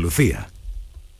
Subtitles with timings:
[0.00, 0.48] Lucía.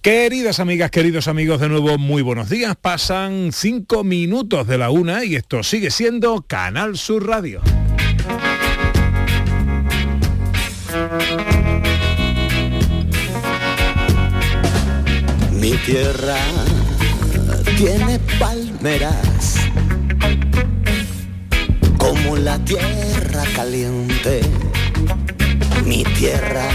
[0.01, 2.77] Queridas amigas, queridos amigos, de nuevo muy buenos días.
[2.81, 7.61] Pasan cinco minutos de la una y esto sigue siendo Canal Sur Radio.
[15.53, 16.37] Mi tierra
[17.77, 19.57] tiene palmeras
[21.99, 24.41] como la tierra caliente.
[25.85, 26.69] Mi tierra.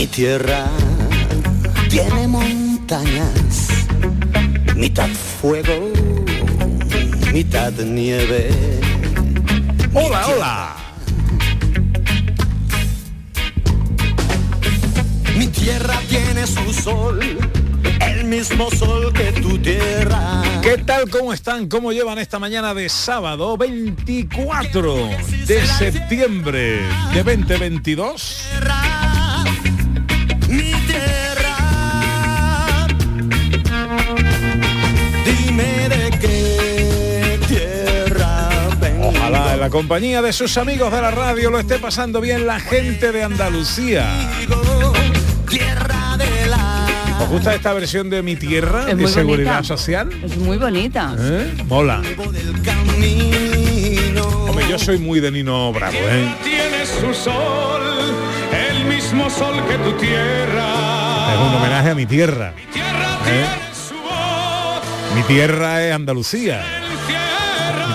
[0.00, 0.64] Mi tierra
[1.90, 3.68] tiene montañas,
[4.74, 5.92] mitad fuego,
[7.34, 8.48] mitad nieve.
[9.92, 10.76] Hola, hola.
[15.36, 17.20] Mi tierra tiene su sol,
[18.00, 20.40] el mismo sol que tu tierra.
[20.62, 21.10] ¿Qué tal?
[21.10, 21.68] ¿Cómo están?
[21.68, 25.10] ¿Cómo llevan esta mañana de sábado 24
[25.46, 28.46] de septiembre de 2022?
[39.60, 43.22] La compañía de sus amigos de la radio lo esté pasando bien la gente de
[43.22, 44.06] Andalucía.
[45.50, 46.86] Tierra de la.
[47.20, 49.76] ¿Os gusta esta versión de Mi Tierra Es de Seguridad bonita.
[49.76, 50.08] Social?
[50.24, 51.14] Es muy bonita.
[51.18, 51.54] ¿Eh?
[51.68, 52.00] Mola.
[54.48, 56.34] Hombre, yo soy muy de Nino Bravo, ¿eh?
[56.42, 57.82] Tienes su sol,
[58.70, 61.34] el mismo sol que tu tierra.
[61.34, 62.54] Es un homenaje a mi tierra.
[62.72, 63.44] Tierra ¿Eh?
[63.44, 66.64] tiene su voz, Mi tierra es Andalucía.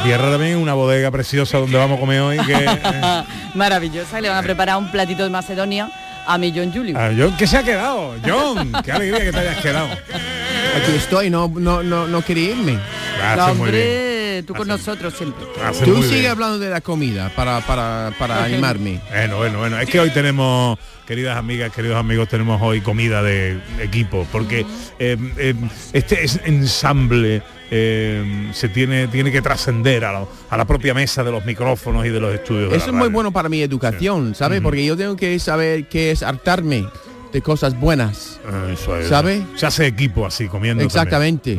[0.05, 0.31] Tierra.
[0.31, 2.37] También una bodega preciosa donde vamos a comer hoy.
[2.45, 3.23] Que, eh,
[3.55, 4.21] Maravillosa.
[4.21, 5.89] Le van a preparar un platito de Macedonia
[6.25, 6.97] a mi John Julio.
[6.97, 8.15] ah, John, ¿qué se ha quedado?
[8.25, 9.87] John, qué alegría que te hayas quedado.
[9.87, 12.79] Aquí estoy, no, no, no, no quería irme.
[13.23, 14.14] Hace No, muy bien.
[14.43, 15.43] Tú con nosotros siempre.
[15.63, 16.31] Hace Tú muy sigue bien.
[16.31, 18.99] hablando de la comida para, para, para animarme.
[19.09, 19.79] Bueno, bueno, bueno.
[19.79, 24.65] Es que hoy tenemos, queridas amigas, queridos amigos, tenemos hoy comida de equipo, porque
[24.99, 25.53] eh, eh,
[25.93, 27.41] este es- ensamble
[27.71, 32.05] eh, se tiene, tiene que trascender a, la- a la propia mesa de los micrófonos
[32.05, 32.71] y de los estudios.
[32.73, 34.61] Eso es muy bueno para mi educación, ¿sabes?
[34.61, 36.85] Porque yo tengo que saber qué es hartarme
[37.33, 38.39] de cosas buenas.
[38.71, 39.07] Eso es.
[39.09, 39.41] ¿Sabe?
[39.55, 40.83] Se hace equipo así, comiendo.
[40.83, 41.57] Exactamente.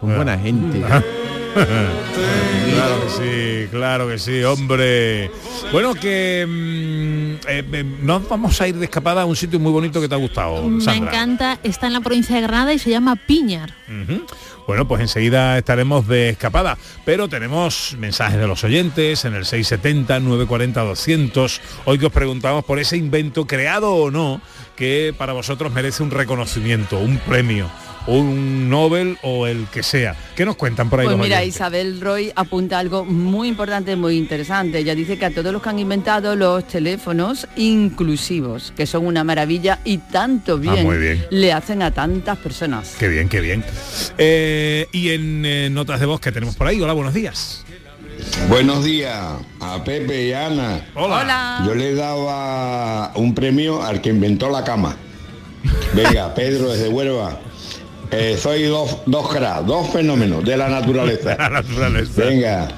[0.00, 0.16] con Ah.
[0.16, 0.82] buena gente.
[0.90, 1.02] Ah.
[1.54, 5.30] Claro que sí, claro que sí, hombre.
[5.72, 9.72] Bueno, que mm, eh, eh, nos vamos a ir de escapada a un sitio muy
[9.72, 10.62] bonito que te ha gustado.
[10.68, 13.72] Me encanta, está en la provincia de Granada y se llama Piñar.
[14.66, 20.20] Bueno, pues enseguida estaremos de escapada, pero tenemos mensajes de los oyentes en el 670
[20.20, 21.60] 940 200.
[21.84, 24.40] Hoy que os preguntamos por ese invento creado o no
[24.74, 27.70] que para vosotros merece un reconocimiento, un premio,
[28.06, 30.14] un Nobel o el que sea.
[30.36, 31.56] ¿Qué nos cuentan por ahí Pues los mira, oyentes?
[31.56, 34.78] Isabel Roy apunta algo muy importante, muy interesante.
[34.78, 39.24] Ella dice que a todos los que han inventado los teléfonos inclusivos, que son una
[39.24, 41.24] maravilla y tanto bien, Ah, muy bien.
[41.30, 42.94] le hacen a tantas personas.
[42.98, 43.64] Qué bien, qué bien.
[44.18, 47.64] Eh, y en eh, notas de voz que tenemos por ahí, hola, buenos días.
[48.48, 49.18] Buenos días
[49.60, 50.86] a Pepe y a Ana.
[50.94, 51.20] Hola.
[51.22, 51.62] Hola.
[51.66, 54.96] Yo le daba un premio al que inventó la cama.
[55.94, 57.40] Venga, Pedro desde Huelva.
[58.10, 61.36] Eh, soy dos, dos cracks, dos fenómenos de la naturaleza.
[61.38, 62.22] La naturaleza.
[62.22, 62.68] Venga,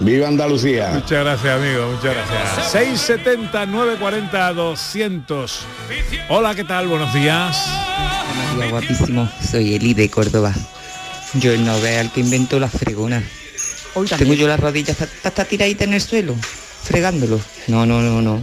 [0.00, 0.90] viva Andalucía.
[0.94, 2.72] Muchas gracias, amigo, muchas gracias.
[2.72, 5.60] 670 940 200.
[6.28, 6.88] Hola, ¿qué tal?
[6.88, 7.68] Buenos días.
[8.34, 9.30] Buenos días, guapísimo.
[9.50, 10.54] Soy Eli de Córdoba.
[11.34, 13.22] Yo el novel que inventó la fregona.
[13.94, 16.34] Hoy Tengo yo las rodillas hasta, hasta tiradita en el suelo,
[16.82, 17.40] fregándolo.
[17.68, 18.42] No, no, no, no.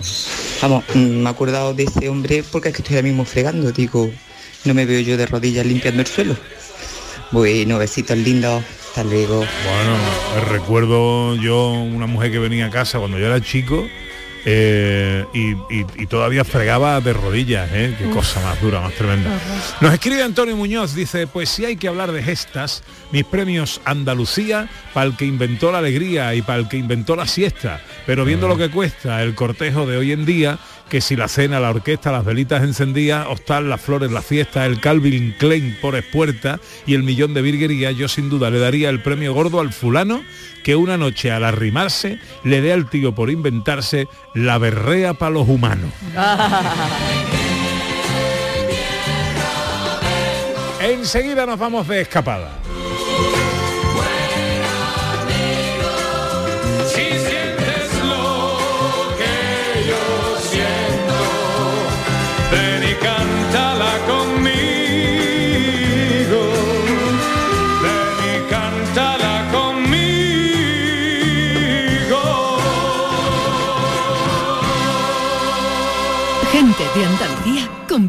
[0.62, 3.72] Vamos, mm, me he acordado de ese hombre porque es que estoy ahora mismo fregando.
[3.72, 4.09] Digo,
[4.68, 6.36] no me veo yo de rodillas limpiando el suelo.
[7.32, 8.64] Bueno, besitos lindos.
[8.90, 9.38] Hasta luego.
[9.40, 9.96] Bueno,
[10.38, 13.86] eh, recuerdo yo una mujer que venía a casa cuando yo era chico
[14.50, 17.94] eh, y, y- y todavía fregaba de rodillas, ¿eh?
[18.00, 19.40] Qué cosa más dura, más tremenda.
[19.82, 24.70] Nos escribe Antonio Muñoz, dice, pues si hay que hablar de gestas, mis premios Andalucía
[24.94, 27.82] para el que inventó la alegría y para el que inventó la siesta.
[28.06, 30.58] Pero viendo lo que cuesta el cortejo de hoy en día,
[30.89, 34.80] que si la cena, la orquesta, las velitas encendidas, hostal, las flores, la fiesta, el
[34.80, 39.01] Calvin Klein por espuerta y el millón de virguería, yo sin duda le daría el
[39.01, 40.24] premio gordo al fulano
[40.63, 45.48] que una noche al arrimarse le dé al tío por inventarse la berrea para los
[45.48, 45.92] humanos.
[50.81, 52.51] Enseguida nos vamos de escapada.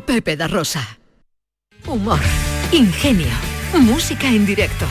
[0.08, 0.96] Pepe da Rosa.
[1.84, 2.18] Humor,
[2.72, 3.28] ingenio,
[3.74, 4.86] música en directo,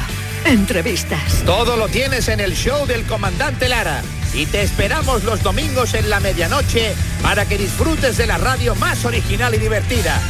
[0.46, 1.42] entrevistas.
[1.44, 4.04] Todo lo tienes en el show del comandante Lara.
[4.36, 6.94] Y te esperamos los domingos en la medianoche
[7.24, 10.22] para que disfrutes de la radio más original y divertida.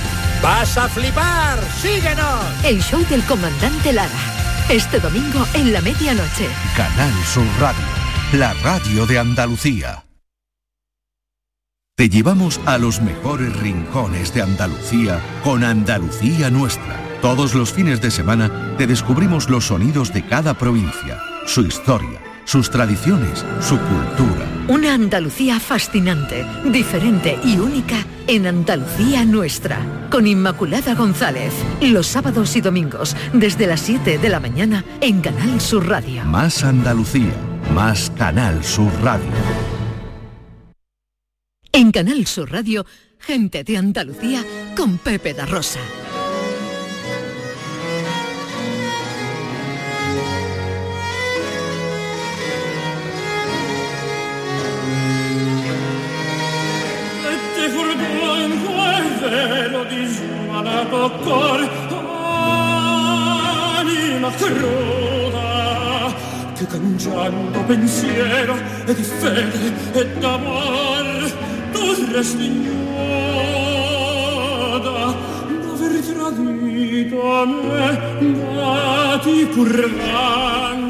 [0.41, 1.59] ¡Vas a flipar!
[1.81, 2.45] ¡Síguenos!
[2.63, 4.63] El show del comandante Lara.
[4.69, 6.47] Este domingo en la medianoche.
[6.77, 7.83] Canal Sur Radio,
[8.31, 10.06] la radio de Andalucía.
[11.97, 16.95] Te llevamos a los mejores rincones de Andalucía con Andalucía Nuestra.
[17.23, 22.69] Todos los fines de semana te descubrimos los sonidos de cada provincia, su historia, sus
[22.69, 24.45] tradiciones, su cultura.
[24.67, 29.79] Una Andalucía fascinante, diferente y única en Andalucía Nuestra.
[30.11, 31.51] Con Inmaculada González.
[31.81, 36.23] Los sábados y domingos desde las 7 de la mañana en Canal Sur Radio.
[36.25, 37.33] Más Andalucía,
[37.73, 39.31] más Canal Sur Radio.
[41.77, 42.87] En Canal Sur Radio,
[43.19, 44.43] gente de Andalucía
[44.75, 45.79] con Pepe da Rosa.
[57.53, 61.61] Ti furto in quel velo di smanato cor
[63.77, 66.15] Anima cruda
[66.55, 68.55] Che cangiando pensiero
[68.87, 70.17] e di fede e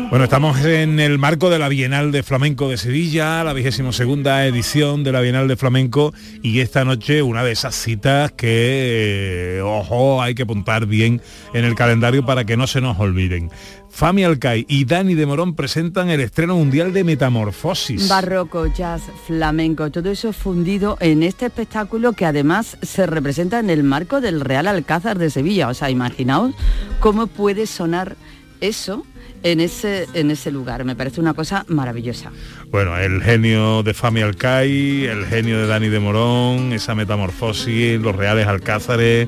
[0.09, 4.45] Bueno, estamos en el marco de la Bienal de Flamenco de Sevilla, la vigésimo segunda
[4.45, 9.61] edición de la Bienal de Flamenco y esta noche una de esas citas que, eh,
[9.61, 11.21] ojo, hay que apuntar bien
[11.53, 13.51] en el calendario para que no se nos olviden.
[13.89, 18.07] Fami Alcai y Dani de Morón presentan el estreno mundial de Metamorfosis.
[18.07, 23.83] Barroco, jazz, flamenco, todo eso fundido en este espectáculo que además se representa en el
[23.83, 25.67] marco del Real Alcázar de Sevilla.
[25.69, 26.53] O sea, imaginaos
[26.99, 28.15] cómo puede sonar
[28.61, 29.05] eso
[29.43, 30.83] en ese, en ese lugar.
[30.83, 32.31] Me parece una cosa maravillosa.
[32.69, 38.15] Bueno, el genio de Fami Alcai, el genio de Dani de Morón, esa metamorfosis, los
[38.15, 39.27] reales alcázares,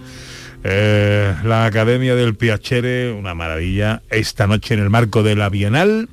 [0.63, 4.01] eh, la Academia del Piacere, una maravilla.
[4.09, 6.09] Esta noche en el marco de la Bienal,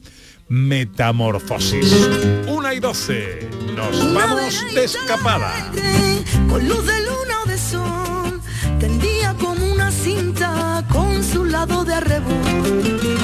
[0.48, 2.08] Metamorfosis.
[2.46, 5.72] Una y doce, nos vamos de escapada.
[6.48, 8.40] con luz de luna o de sol,
[8.78, 12.34] tendía como una cinta con su lado de arrebol.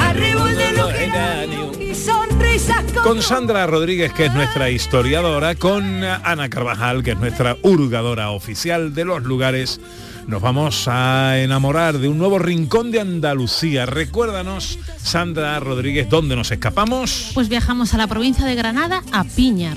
[0.01, 6.49] Arrebol de lo que y sonrisas Con Sandra Rodríguez, que es nuestra historiadora, con Ana
[6.49, 9.81] Carvajal, que es nuestra hurgadora oficial de los lugares,
[10.27, 13.87] nos vamos a enamorar de un nuevo rincón de Andalucía.
[13.87, 17.31] Recuérdanos, Sandra Rodríguez, ¿dónde nos escapamos?
[17.35, 19.77] Pues viajamos a la provincia de Granada, a Piñar.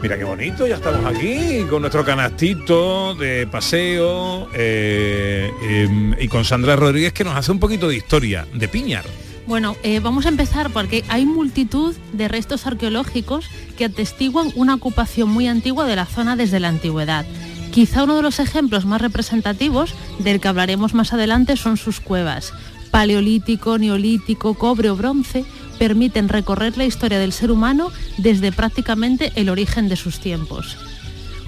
[0.00, 6.44] Mira qué bonito, ya estamos aquí con nuestro canastito de paseo eh, eh, y con
[6.44, 9.04] Sandra Rodríguez que nos hace un poquito de historia de Piñar.
[9.48, 13.46] Bueno, eh, vamos a empezar porque hay multitud de restos arqueológicos
[13.78, 17.24] que atestiguan una ocupación muy antigua de la zona desde la antigüedad.
[17.72, 22.52] Quizá uno de los ejemplos más representativos del que hablaremos más adelante son sus cuevas.
[22.90, 25.46] Paleolítico, neolítico, cobre o bronce
[25.78, 30.76] permiten recorrer la historia del ser humano desde prácticamente el origen de sus tiempos.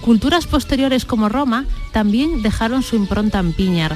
[0.00, 3.94] Culturas posteriores como Roma también dejaron su impronta en Piñar.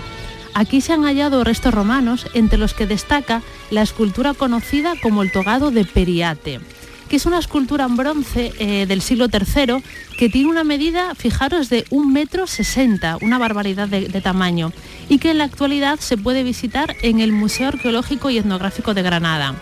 [0.55, 5.33] Aquí se han hallado restos romanos, entre los que destaca la escultura conocida como el
[5.33, 6.61] togado de Periate,
[7.09, 9.83] que es una escultura en bronce eh, del siglo III
[10.17, 14.73] que tiene una medida, fijaros, de un metro sesenta, una barbaridad de tamaño,
[15.09, 19.03] y que en la actualidad se puede visitar en el Museo Arqueológico y Etnográfico de
[19.03, 19.57] Granada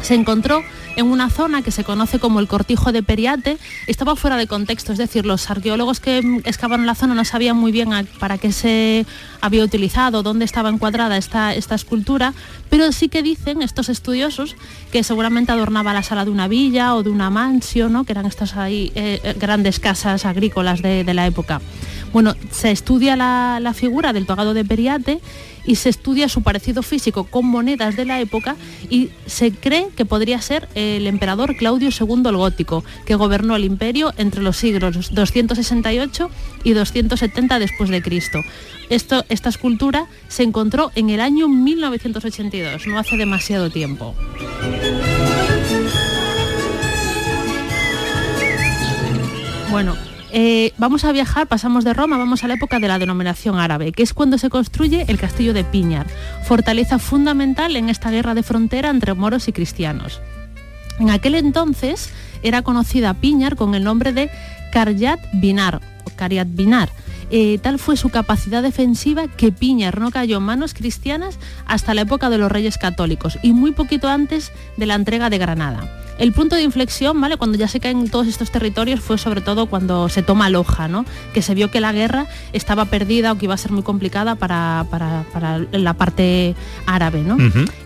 [0.00, 0.62] se encontró
[0.96, 4.92] en una zona que se conoce como el Cortijo de Periate, estaba fuera de contexto,
[4.92, 9.06] es decir, los arqueólogos que excavaron la zona no sabían muy bien para qué se
[9.40, 12.34] había utilizado, dónde estaba encuadrada esta, escultura,
[12.68, 14.56] pero sí que dicen estos estudiosos
[14.90, 18.04] que seguramente adornaba la sala de una villa o de una mansión, ¿no?
[18.04, 21.60] que eran estas ahí eh, eh, grandes casas agrícolas de, de la época.
[22.12, 25.20] Bueno, se estudia la, la figura del togado de Periate
[25.64, 28.56] y se estudia su parecido físico con monedas de la época
[28.90, 33.64] y se cree que podría ser el emperador Claudio II el Gótico, que gobernó el
[33.64, 36.30] imperio entre los siglos 268
[36.64, 38.40] y 270 después de Cristo.
[38.90, 44.14] Esta escultura se encontró en el año 1982, no hace demasiado tiempo.
[49.70, 49.96] Bueno,
[50.34, 53.92] Eh, vamos a viajar, pasamos de Roma, vamos a la época de la denominación árabe,
[53.92, 56.06] que es cuando se construye el castillo de Piñar,
[56.44, 60.22] fortaleza fundamental en esta guerra de frontera entre moros y cristianos.
[60.98, 62.08] En aquel entonces
[62.42, 64.30] era conocida Piñar con el nombre de
[64.72, 66.88] Karyat Binar, o Karyat Binar.
[67.34, 72.02] Eh, tal fue su capacidad defensiva que Piñar no cayó en manos cristianas hasta la
[72.02, 75.98] época de los reyes católicos y muy poquito antes de la entrega de Granada.
[76.18, 77.38] El punto de inflexión, ¿vale?
[77.38, 81.06] Cuando ya se caen todos estos territorios fue sobre todo cuando se toma Loja, ¿no?
[81.32, 84.34] Que se vio que la guerra estaba perdida o que iba a ser muy complicada
[84.34, 87.38] para, para- para la parte árabe, ¿no?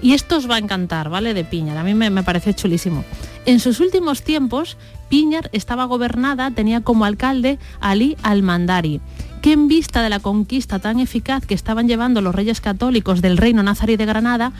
[0.03, 1.35] Y esto os va a encantar, ¿vale?
[1.35, 1.79] De Piñar.
[1.79, 3.05] A mí me, me pareció chulísimo.
[3.47, 4.77] En sus últimos tiempos,
[5.09, 9.01] Piñar estaba gobernada, tenía como alcalde Ali al-Mandari,
[9.47, 13.37] que en vista de la conquista tan eficaz que estaban llevando los reyes católicos del
[13.37, 14.51] reino nazarí de Granada,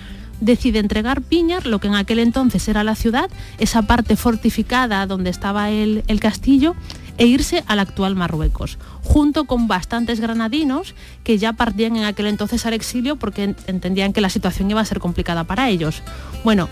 [0.41, 3.29] decide entregar Piñar, lo que en aquel entonces era la ciudad,
[3.59, 6.77] esa parte fortificada donde estaba el, el castillo,
[7.19, 12.65] e irse al actual Marruecos, junto con bastantes granadinos que ya partían en aquel entonces
[12.65, 16.01] al exilio porque en- entendían que la situación iba a ser complicada para ellos.
[16.45, 16.69] Bueno,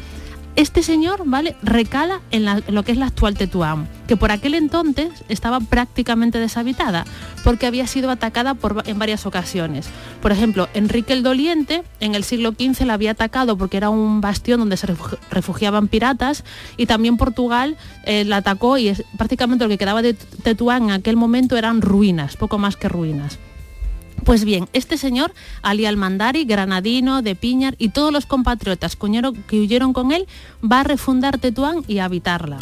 [0.57, 1.57] este señor, ¿vale?
[1.63, 7.05] Recala en, lo que es la actual Tetuán, que por aquel entonces estaba prácticamente deshabitada,
[7.43, 9.89] porque había sido atacada en varias ocasiones.
[10.23, 14.21] Por ejemplo, Enrique el Doliente en el siglo XV la había atacado porque era un
[14.21, 16.45] bastión donde se refugi- refugiaban piratas,
[16.77, 20.91] y también Portugal eh, la atacó y es, prácticamente lo que quedaba de Tetuán en
[20.93, 23.39] aquel momento eran ruinas, poco más que ruinas.
[24.25, 29.93] Pues bien, este señor, Ali Almandari, granadino, de Piñar y todos los compatriotas que huyeron,
[29.93, 30.27] con él,
[30.63, 32.59] va a refundar Tetuán y a habitarla.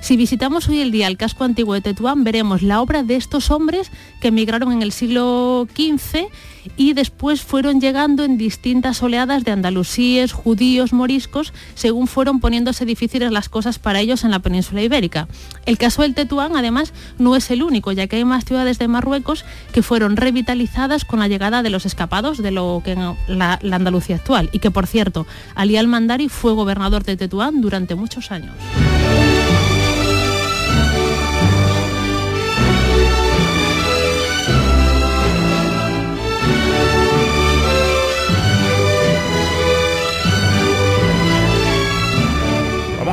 [0.00, 3.50] Si visitamos hoy el día el casco antiguo de Tetuán, veremos la obra de estos
[3.50, 6.26] hombres que emigraron en el siglo XV
[6.76, 13.30] y después fueron llegando en distintas oleadas de andalusíes, judíos, moriscos, según fueron poniéndose difíciles
[13.30, 15.28] las cosas para ellos en la península ibérica.
[15.66, 18.88] El caso del Tetuán, además, no es el único, ya que hay más ciudades de
[18.88, 22.96] Marruecos que fueron revitalizadas con la llegada de los escapados de lo que
[23.28, 24.48] la, la Andalucía actual.
[24.52, 28.54] Y que, por cierto, Ali al-Mandari fue gobernador de Tetuán durante muchos años.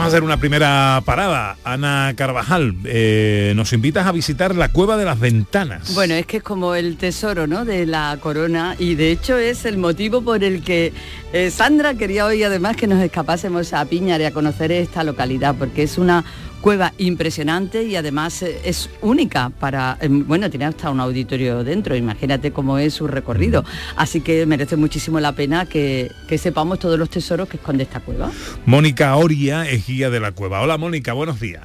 [0.08, 1.58] A hacer una primera parada.
[1.66, 5.94] Ana Carvajal, eh, nos invitas a visitar la Cueva de las Ventanas.
[5.96, 7.66] Bueno, es que es como el tesoro ¿no?
[7.66, 10.94] de la corona y de hecho es el motivo por el que
[11.34, 15.56] eh, Sandra quería hoy además que nos escapásemos a Piñar y a conocer esta localidad
[15.60, 16.24] porque es una
[16.62, 21.96] cueva impresionante y además eh, es única para, eh, bueno, tiene hasta un auditorio dentro,
[21.96, 23.64] imagínate cómo es su recorrido.
[23.96, 28.00] Así que merece muchísimo la pena que, que sepamos todos los tesoros que esconde esta
[28.00, 28.32] cueva.
[28.66, 30.62] Mónica Oria es guía de la cueva.
[30.62, 31.64] Hola Mónica, buenos días.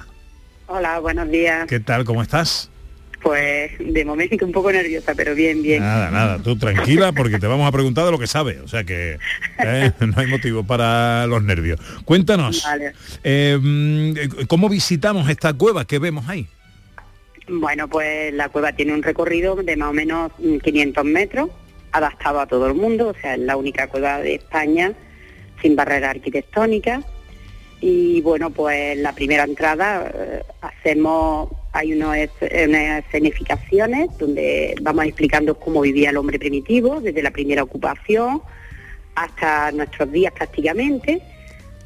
[0.67, 1.67] Hola, buenos días.
[1.69, 2.05] ¿Qué tal?
[2.05, 2.72] ¿Cómo estás?
[3.23, 5.81] Pues de momento un poco nerviosa, pero bien, bien.
[5.81, 8.83] Nada, nada, tú tranquila porque te vamos a preguntar de lo que sabes, o sea
[8.85, 9.19] que
[9.64, 11.79] eh, no hay motivo para los nervios.
[12.05, 12.93] Cuéntanos, Vale.
[13.23, 15.85] eh, ¿cómo visitamos esta cueva?
[15.85, 16.49] ¿Qué vemos ahí?
[17.49, 21.50] Bueno, pues la cueva tiene un recorrido de más o menos mm, 500 metros,
[21.93, 24.93] adaptado a todo el mundo, o sea, es la única cueva de España
[25.61, 27.02] sin barrera arquitectónica.
[27.83, 35.59] Y bueno, pues la primera entrada eh, hacemos, hay unos unas escenificaciones donde vamos explicando
[35.59, 38.41] cómo vivía el hombre primitivo, desde la primera ocupación
[39.17, 41.21] hasta nuestros días prácticamente.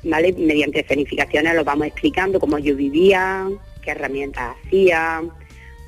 [0.05, 0.35] ¿vale?
[0.35, 5.31] Mediante escenificaciones lo vamos explicando cómo ellos vivían, qué herramientas hacían,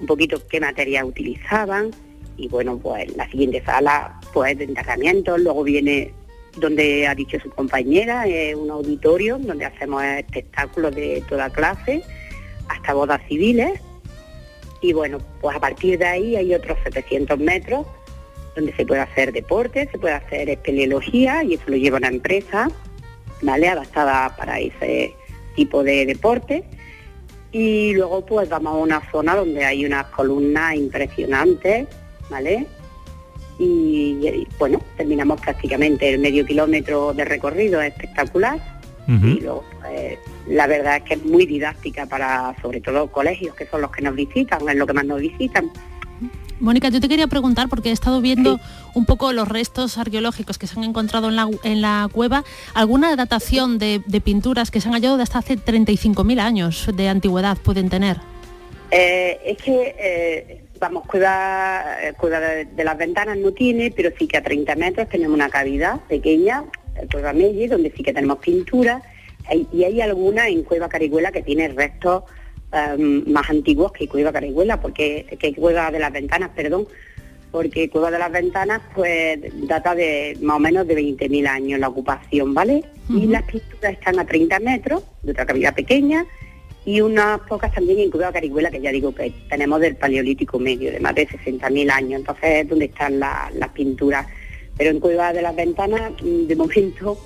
[0.00, 1.91] un poquito qué material utilizaban
[2.38, 6.15] y bueno, pues la siguiente sala pues de enterramientos, luego viene
[6.59, 12.03] donde ha dicho su compañera, es un auditorio donde hacemos espectáculos de toda clase,
[12.69, 13.81] hasta bodas civiles
[14.81, 17.87] y bueno, pues a partir de ahí hay otros 700 metros
[18.55, 22.69] donde se puede hacer deporte, se puede hacer espeleología y eso lo lleva una empresa,
[23.43, 23.69] ¿vale?
[23.69, 25.15] Adaptada para ese
[25.55, 26.65] tipo de deporte.
[27.50, 31.88] Y luego pues vamos a una zona donde hay unas columnas impresionantes,
[32.31, 32.67] ¿vale?
[33.59, 38.61] Y, y, bueno, terminamos prácticamente el medio kilómetro de recorrido espectacular
[39.09, 43.67] y luego pues, la verdad es que es muy didáctica para sobre todo colegios que
[43.67, 45.71] son los que nos visitan, es lo que más nos visitan.
[46.61, 48.59] Mónica, yo te quería preguntar, porque he estado viendo
[48.95, 53.15] un poco los restos arqueológicos que se han encontrado en la, en la cueva, alguna
[53.15, 57.57] datación de, de pinturas que se han hallado de hasta hace 35.000 años de antigüedad
[57.59, 58.19] pueden tener.
[58.91, 64.11] Eh, es que, eh, vamos, cueva, eh, cueva de, de las ventanas no tiene, pero
[64.18, 66.64] sí que a 30 metros tenemos una cavidad pequeña,
[66.97, 69.02] eh, Cueva Melle, donde sí que tenemos pintura,
[69.73, 72.25] y hay alguna en Cueva Carihuela que tiene restos
[72.70, 76.87] em, más antiguos que Cueva Carihuela, porque que Cueva de las Ventanas, perdón,
[77.50, 81.88] porque Cueva de las Ventanas pues data de más o menos de 20.000 años la
[81.88, 82.85] ocupación, ¿vale?
[83.08, 86.26] Y las pinturas están a 30 metros, de otra cavidad pequeña,
[86.88, 90.90] y unas pocas también en Cueva Carihuela, que ya digo que tenemos del Paleolítico Medio,
[90.90, 94.26] de más de 60.000 años, entonces es donde están la- las pinturas.
[94.78, 97.18] Pero en Cueva de las Ventanas, mm, de momento,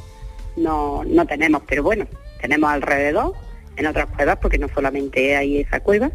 [0.56, 2.08] no, no tenemos, pero bueno,
[2.40, 3.34] tenemos alrededor,
[3.76, 6.10] en otras cuevas, porque no solamente hay esa cueva,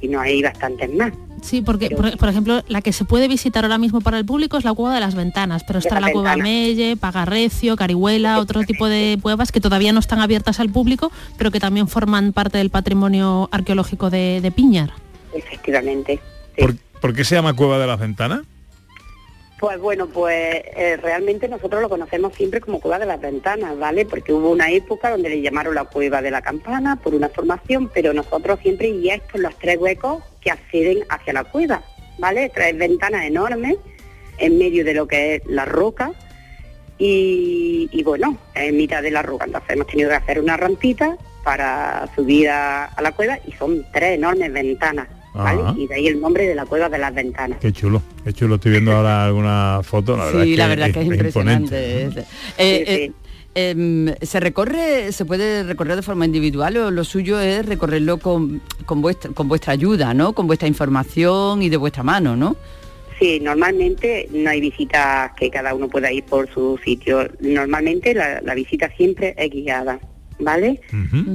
[0.00, 1.12] sino hay bastantes más.
[1.42, 4.56] Sí, porque, por, por ejemplo, la que se puede visitar ahora mismo para el público
[4.56, 6.36] es la Cueva de las Ventanas, pero está la Cueva.
[6.36, 11.50] Melle, Pagarrecio, Carihuela, otro tipo de cuevas que todavía no están abiertas al público, pero
[11.50, 14.92] que también forman parte del patrimonio arqueológico de, de Piñar.
[15.34, 16.20] Efectivamente.
[16.58, 18.40] ¿Por, por qué se llama Cueva de las Ventanas?
[19.58, 24.04] Pues bueno, pues eh, realmente nosotros lo conocemos siempre como Cueva de las Ventanas, ¿vale?
[24.04, 27.88] Porque hubo una época donde le llamaron la Cueva de la Campana por una formación,
[27.88, 31.82] pero nosotros siempre, y estos los tres huecos que acceden hacia la cueva,
[32.18, 32.50] ¿vale?
[32.54, 33.76] Tres ventanas enormes
[34.36, 36.12] en medio de lo que es la roca
[36.98, 39.46] y, bueno, en mitad de la roca.
[39.46, 44.16] Entonces hemos tenido que hacer una rampita para subir a la cueva y son tres
[44.18, 45.08] enormes ventanas,
[45.76, 47.58] Y de ahí el nombre de la Cueva de las Ventanas.
[47.60, 48.56] Qué chulo, qué chulo.
[48.56, 50.16] Estoy viendo ahora alguna foto.
[50.16, 52.02] La verdad sí, es que la verdad que es impresionante.
[52.06, 52.24] Es- eh,
[52.58, 53.12] eh,
[53.54, 58.60] em, se recorre, se puede recorrer de forma individual o lo suyo es recorrerlo con,
[58.84, 60.32] con, vuestra, con vuestra ayuda, ¿no?
[60.34, 62.56] Con vuestra información y de vuestra mano, ¿no?
[63.18, 67.26] Sí, normalmente no hay visitas que cada uno pueda ir por su sitio.
[67.40, 69.98] Normalmente la, la visita siempre es guiada,
[70.38, 70.82] ¿vale?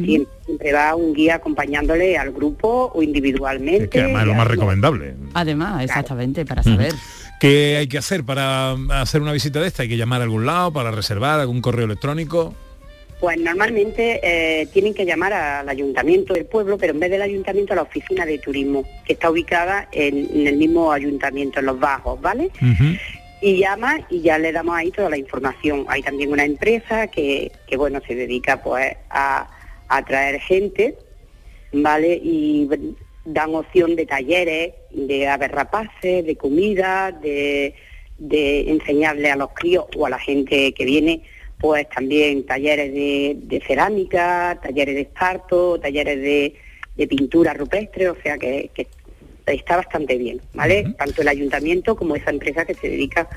[0.05, 3.85] Siempre, siempre va un guía acompañándole al grupo o individualmente.
[3.85, 5.13] Es que además es lo más recomendable.
[5.33, 6.93] Además, exactamente, para saber.
[7.39, 9.83] ¿Qué hay que hacer para hacer una visita de esta?
[9.83, 12.53] ¿Hay que llamar a algún lado para reservar algún correo electrónico?
[13.19, 17.73] Pues normalmente eh, tienen que llamar al ayuntamiento del pueblo, pero en vez del ayuntamiento
[17.73, 21.79] a la oficina de turismo, que está ubicada en, en el mismo ayuntamiento, en los
[21.79, 22.51] bajos, ¿vale?
[23.41, 25.85] y llama y ya le damos ahí toda la información.
[25.87, 29.47] Hay también una empresa que, que bueno, se dedica pues a,
[29.91, 30.95] a traer gente,
[31.73, 32.19] ¿vale?
[32.23, 32.69] Y
[33.25, 37.75] dan opción de talleres, de aves rapaces, de comida, de,
[38.17, 41.23] de enseñarle a los críos o a la gente que viene,
[41.59, 46.55] pues también talleres de, de cerámica, talleres de esparto, talleres de,
[46.95, 48.87] de pintura rupestre, o sea que, que
[49.45, 50.95] está bastante bien, ¿vale?
[50.97, 53.27] Tanto el ayuntamiento como esa empresa que se dedica,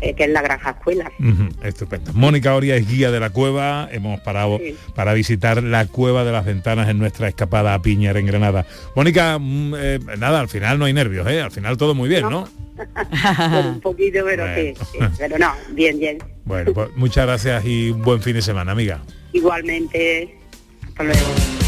[0.00, 1.10] eh, que es la Granja Escuela.
[1.18, 2.12] Ujú, Estupendo.
[2.14, 3.88] Mónica Oria es guía de la cueva.
[3.92, 4.74] Hemos parado Sí.
[4.94, 8.66] para visitar la cueva de las ventanas en nuestra escapada a Piñar en Granada.
[8.96, 11.40] Mónica, mm, eh, nada, al final no hay nervios, ¿eh?
[11.40, 12.48] Al final todo muy bien, ¿no?
[13.68, 16.18] Un poquito, pero sí, sí, pero no, bien, bien.
[16.46, 19.02] Bueno, pues muchas gracias y un buen fin de semana, amiga.
[19.32, 20.34] Igualmente,
[20.88, 21.59] hasta luego.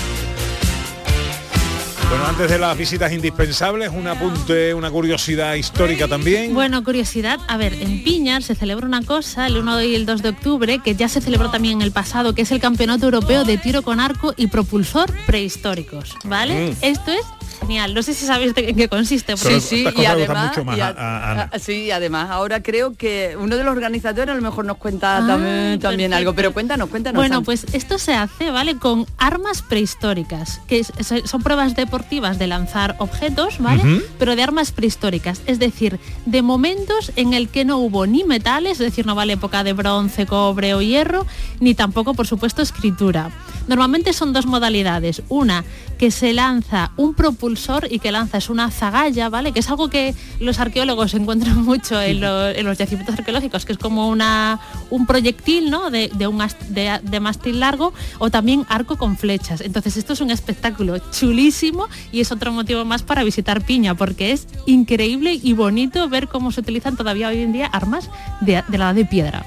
[2.12, 6.52] Bueno, antes de las visitas indispensables, un apunte, una curiosidad histórica también.
[6.52, 10.20] Bueno, curiosidad, a ver, en Piñar se celebra una cosa el 1 y el 2
[10.20, 13.44] de octubre, que ya se celebró también en el pasado, que es el Campeonato Europeo
[13.44, 16.72] de Tiro con Arco y Propulsor Prehistóricos, ¿vale?
[16.72, 16.84] Mm.
[16.84, 17.24] Esto es
[17.62, 19.36] genial, no sé si sabéis de- en qué consiste.
[19.36, 21.50] Sí, sí, y además, mucho más y a- a- a Ana.
[21.52, 25.18] a- sí, además ahora creo que uno de los organizadores a lo mejor nos cuenta
[25.18, 27.18] Ah, también, algo, pero cuéntanos, cuéntanos.
[27.18, 28.76] Bueno, pues esto se hace, ¿vale?
[28.76, 30.92] Con armas prehistóricas, que es-
[31.24, 33.82] son pruebas deportivas de lanzar objetos, ¿vale?
[34.18, 38.72] Pero de armas prehistóricas, es decir, de momentos en el que no hubo ni metales,
[38.72, 41.26] es decir, no vale época de bronce, cobre o hierro,
[41.60, 43.30] ni tampoco, por supuesto, escritura.
[43.68, 45.22] Normalmente son dos modalidades.
[45.28, 45.64] Una,
[45.98, 49.52] que se lanza un propulsor y que lanza es una zagalla, ¿vale?
[49.52, 53.72] Que es algo que los arqueólogos encuentran mucho en, lo- en los yacimientos arqueológicos, que
[53.72, 54.58] es como una,
[54.90, 55.90] un proyectil, ¿no?
[55.90, 59.60] De, de un de, largo o también arco con flechas.
[59.60, 64.32] Entonces esto es un espectáculo chulísimo y es otro motivo más para visitar Piña, porque
[64.32, 68.78] es increíble y bonito ver cómo se utilizan todavía hoy en día armas de, de
[68.78, 69.44] la edad de piedra.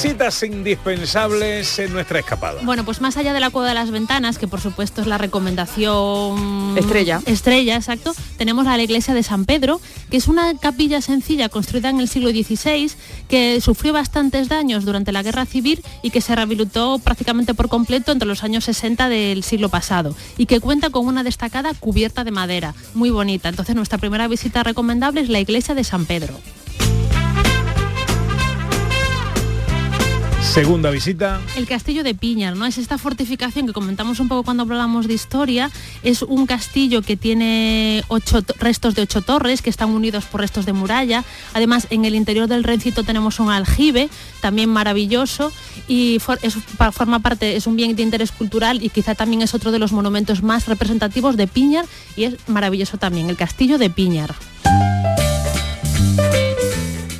[0.00, 2.60] Visitas indispensables en nuestra escapada.
[2.62, 5.18] Bueno, pues más allá de la cueva de las ventanas, que por supuesto es la
[5.18, 7.20] recomendación Estrella.
[7.26, 11.98] Estrella, exacto, tenemos la iglesia de San Pedro, que es una capilla sencilla construida en
[11.98, 12.92] el siglo XVI,
[13.28, 18.12] que sufrió bastantes daños durante la guerra civil y que se rehabilitó prácticamente por completo
[18.12, 22.30] entre los años 60 del siglo pasado y que cuenta con una destacada cubierta de
[22.30, 23.48] madera, muy bonita.
[23.48, 26.38] Entonces nuestra primera visita recomendable es la iglesia de San Pedro.
[30.52, 31.40] Segunda visita.
[31.56, 32.66] El castillo de Piñar, ¿no?
[32.66, 35.70] Es esta fortificación que comentamos un poco cuando hablamos de historia.
[36.02, 40.40] Es un castillo que tiene ocho to- restos de ocho torres que están unidos por
[40.40, 41.22] restos de muralla.
[41.54, 44.08] Además, en el interior del rencito tenemos un aljibe,
[44.40, 45.52] también maravilloso,
[45.86, 49.78] y forma parte, es un bien de interés cultural y quizá también es otro de
[49.78, 51.84] los monumentos más representativos de Piñar
[52.16, 54.34] y es maravilloso también, el castillo de Piñar.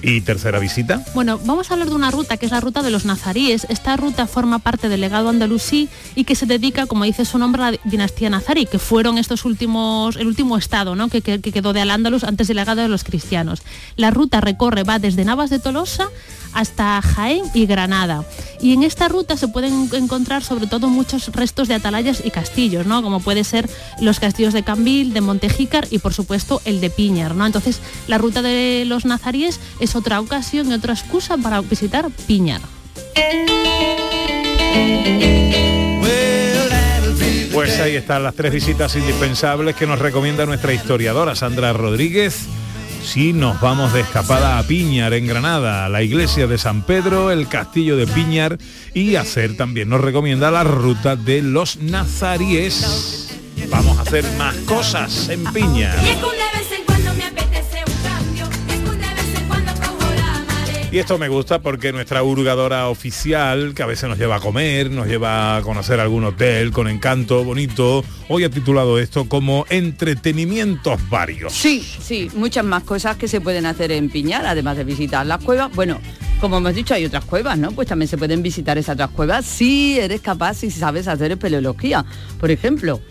[0.09, 1.05] Y tercera visita.
[1.15, 3.67] Bueno, vamos a hablar de una ruta que es la ruta de los nazaríes.
[3.69, 7.63] Esta ruta forma parte del legado andalusí y que se dedica, como dice su nombre,
[7.63, 11.09] a la dinastía nazarí, que fueron estos últimos, el último estado ¿no?
[11.11, 13.61] que, que- que quedó de Al-Ándalus antes del legado de los cristianos.
[13.97, 16.09] La ruta recorre, va desde Navas de Tolosa
[16.53, 18.25] hasta Jaén y Granada.
[18.61, 22.87] Y en esta ruta se pueden encontrar sobre todo muchos restos de atalayas y castillos,
[22.87, 23.03] ¿no?
[23.03, 23.69] Como puede ser
[24.01, 27.47] los castillos de Cambil, de Montejícar y por supuesto el de Piñar, ¿no?
[27.47, 32.61] Entonces, la ruta de los nazaríes es otra ocasión y otra excusa para visitar Piñar.
[37.53, 42.47] Pues ahí están las tres visitas indispensables que nos recomienda nuestra historiadora Sandra Rodríguez.
[43.03, 47.31] Si nos vamos de escapada a Piñar en Granada, a la iglesia de San Pedro,
[47.31, 48.59] el castillo de Piñar
[48.95, 53.31] y hacer también nos recomienda la ruta de los nazaríes.
[53.71, 55.97] Vamos a hacer más cosas en Piñar.
[60.91, 64.91] Y esto me gusta porque nuestra hurgadora oficial, que a veces nos lleva a comer,
[64.91, 70.99] nos lleva a conocer algún hotel con encanto bonito, hoy ha titulado esto como entretenimientos
[71.11, 71.53] varios.
[71.53, 75.45] Sí, sí, muchas más cosas que se pueden hacer en Piñar, además de visitar las
[75.45, 75.71] cuevas.
[75.75, 76.01] Bueno,
[76.41, 77.73] como hemos dicho, hay otras cuevas, ¿no?
[77.73, 81.33] Pues también se pueden visitar esas otras cuevas si eres capaz y si sabes hacer
[81.33, 82.07] espeleología,
[82.41, 83.03] por ejemplo.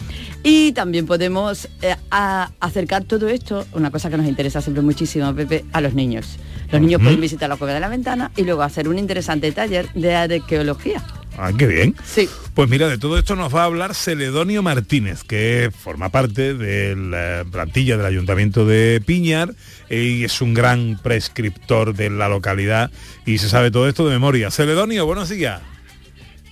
[0.41, 5.63] Y también podemos eh, acercar todo esto, una cosa que nos interesa siempre muchísimo, Pepe,
[5.73, 6.37] a los niños.
[6.71, 9.91] Los niños pueden visitar la cueva de la ventana y luego hacer un interesante taller
[9.93, 11.03] de arqueología.
[11.37, 11.95] Ah, qué bien.
[12.03, 12.27] Sí.
[12.55, 16.95] Pues mira, de todo esto nos va a hablar Celedonio Martínez, que forma parte de
[16.95, 19.53] la plantilla del Ayuntamiento de Piñar
[19.89, 22.89] eh, y es un gran prescriptor de la localidad
[23.25, 24.49] y se sabe todo esto de memoria.
[24.49, 25.61] Celedonio, buenos días.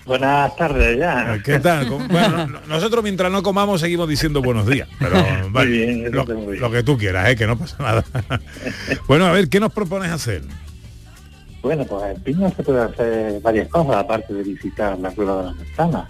[0.05, 1.39] Buenas tardes ya.
[1.43, 1.87] ¿Qué tal?
[1.87, 5.15] ¿Cómo- Bueno, no- nosotros mientras no comamos seguimos diciendo buenos días, pero
[5.49, 6.59] vale, bien, lo, muy bien.
[6.61, 7.35] lo que tú quieras, ¿eh?
[7.35, 8.03] que no pasa nada.
[9.07, 10.43] bueno, a ver, ¿qué nos propones hacer?
[11.63, 15.43] Bueno, pues en Piña se puede hacer varias cosas, aparte de visitar la cueva de
[15.47, 16.07] las ventanas.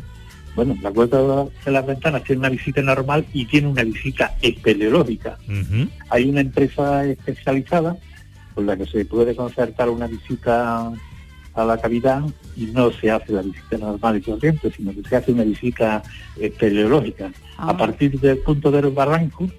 [0.53, 5.37] Bueno, la cueva de las ventanas tiene una visita normal y tiene una visita espeleológica.
[6.09, 7.95] Hay una empresa especializada
[8.53, 10.91] con la que se puede concertar una visita
[11.55, 12.21] a la cavidad
[12.55, 16.03] y no se hace la visita normal y corriente, sino que se hace una visita
[16.39, 17.31] espeleológica.
[17.57, 17.69] Ah.
[17.69, 19.51] A partir del punto de los barrancos,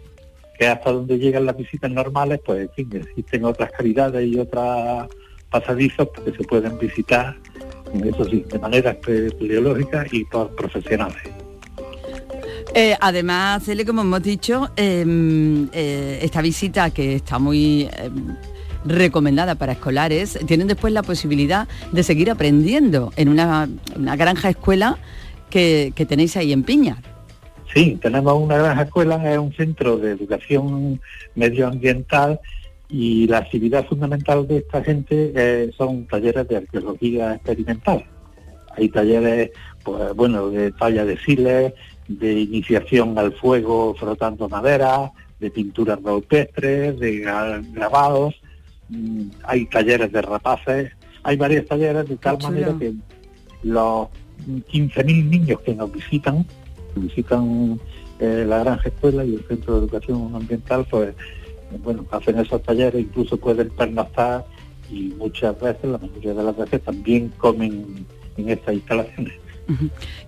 [0.58, 4.38] que es hasta donde llegan las visitas normales, pues en fin, existen otras cavidades y
[4.38, 5.08] otras
[5.50, 7.36] pasadizos que se pueden visitar,
[8.04, 11.22] eso sí, de manera espeleológica y por profesionales.
[12.74, 15.04] Eh, además, Cele, como hemos dicho, eh,
[15.72, 18.10] eh, esta visita que está muy eh,
[18.86, 23.68] recomendada para escolares, tienen después la posibilidad de seguir aprendiendo en una,
[24.16, 24.98] granja escuela
[25.50, 26.98] que, tenéis ahí en Piña.
[27.74, 31.00] Sí, tenemos una granja escuela, es un centro de educación
[31.34, 32.40] medioambiental
[32.88, 38.04] y la actividad fundamental de esta gente eh, son talleres de arqueología experimental.
[38.76, 39.50] Hay talleres,
[39.82, 41.72] pues bueno, de talla de siles,
[42.08, 48.34] de iniciación al fuego frotando madera, de pinturas rupestres, de gra- grabados,
[49.44, 52.94] hay talleres de rapaces, hay varios talleres de tal manera que
[53.62, 54.08] los
[54.46, 56.44] 15.000 niños que nos visitan,
[56.94, 57.80] que visitan
[58.20, 61.14] eh, la granja escuela y el centro de educación ambiental, pues
[61.82, 64.44] bueno, hacen esos talleres, incluso pueden pernoctar
[64.90, 69.32] y muchas veces, la mayoría de las veces, también comen en estas instalaciones.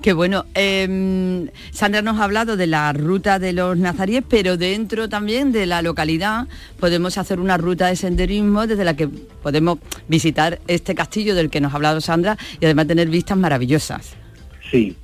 [0.02, 5.08] Que bueno, eh, Sandra nos ha hablado de la ruta de los nazaríes, pero dentro
[5.08, 6.48] también de la localidad
[6.80, 11.60] podemos hacer una ruta de senderismo desde la que podemos visitar este castillo del que
[11.60, 14.16] nos ha hablado Sandra y además tener vistas maravillosas.
[14.70, 14.96] Sí,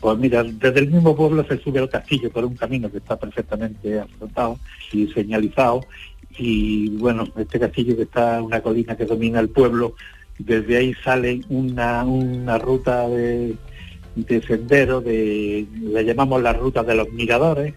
[0.00, 3.16] pues mira, desde el mismo pueblo se sube al castillo por un camino que está
[3.16, 4.58] perfectamente asfaltado
[4.92, 5.82] y señalizado.
[6.38, 9.94] Y bueno, este castillo que está una colina que domina el pueblo,
[10.38, 13.54] desde ahí sale una, una ruta de,
[14.14, 17.74] de sendero, de, le llamamos la ruta de los miradores.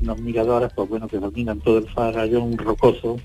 [0.00, 3.18] Los miradores, pues bueno, que dominan todo el farallón rocoso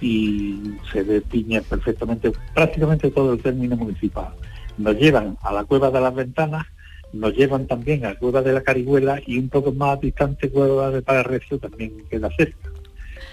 [0.00, 0.60] y
[0.92, 4.34] se depiña perfectamente, prácticamente todo el término municipal.
[4.76, 6.66] Nos llevan a la cueva de las ventanas,
[7.12, 10.90] nos llevan también a la cueva de la Carihuela y un poco más distante cueva
[10.90, 12.70] de Padre también queda cerca.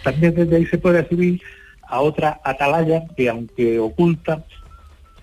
[0.03, 1.41] También desde ahí se puede subir
[1.87, 4.45] a otra atalaya que aunque oculta,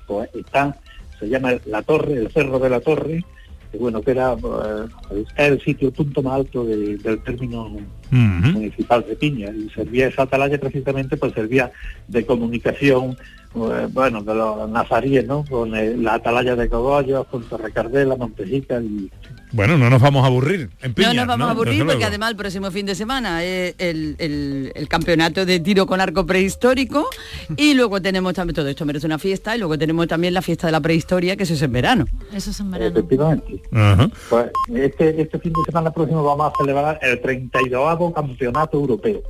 [0.07, 0.77] pues está
[1.19, 3.25] se llama La Torre, el Cerro de la Torre,
[3.73, 7.71] que bueno, que era eh, es el sitio punto más alto de- del término
[8.11, 11.71] municipal de Piña y servía esa atalaya precisamente pues servía
[12.07, 13.17] de comunicación
[13.55, 18.81] eh, bueno de los nazaríes no con eh, la atalaya de Cogollos con Torrecardela Montejica
[18.81, 19.11] y
[19.53, 22.37] Bueno, no nos vamos a aburrir en no nos vamos a aburrir porque además el
[22.37, 27.09] próximo fin de semana es el, el- el campeonato de tiro con arco prehistórico
[27.57, 30.67] y luego tenemos también, todo esto merece una fiesta y luego tenemos también la fiesta
[30.67, 32.05] de la prehistoria que eso es en verano.
[32.33, 32.91] Eso es en verano.
[32.91, 34.11] efectivamente Ajá.
[34.29, 39.23] pues este este fin de semana próximo vamos a celebrar el 32 campeonato europeo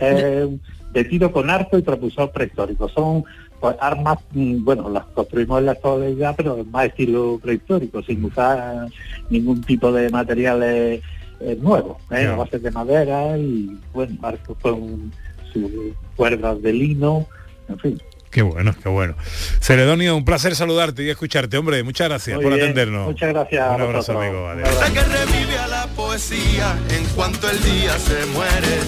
[0.00, 0.46] Eh,
[0.92, 3.24] de tiro con arco y propulsor prehistórico son
[3.60, 8.86] pues, armas mm, bueno las construimos en la actualidad pero más estilo prehistórico sin usar
[9.28, 11.02] ningún tipo de materiales
[11.40, 12.22] eh, nuevos ¿eh?
[12.22, 12.32] Ya.
[12.32, 15.12] a base de madera y bueno arcos con
[15.52, 15.70] sus
[16.16, 17.26] cuerdas de lino
[17.68, 17.98] en fin
[18.30, 19.14] Qué bueno, qué bueno.
[19.60, 21.82] Celedonio, un placer saludarte y escucharte, hombre.
[21.82, 23.06] Muchas gracias Muy por bien, atendernos.
[23.06, 24.22] muchas gracias Un abrazo, vosotros.
[24.24, 24.46] amigo.
[24.48, 24.68] Adiós.
[24.84, 28.78] Sé que revive a la poesía en cuanto el día se muere.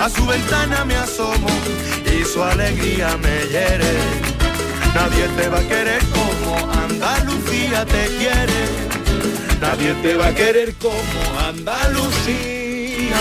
[0.00, 1.48] A su ventana me asomo
[2.06, 3.92] y su alegría me hiere.
[4.94, 8.90] Nadie te va a querer como Andalucía te quiere.
[9.60, 13.16] Nadie te va a querer como Andalucía.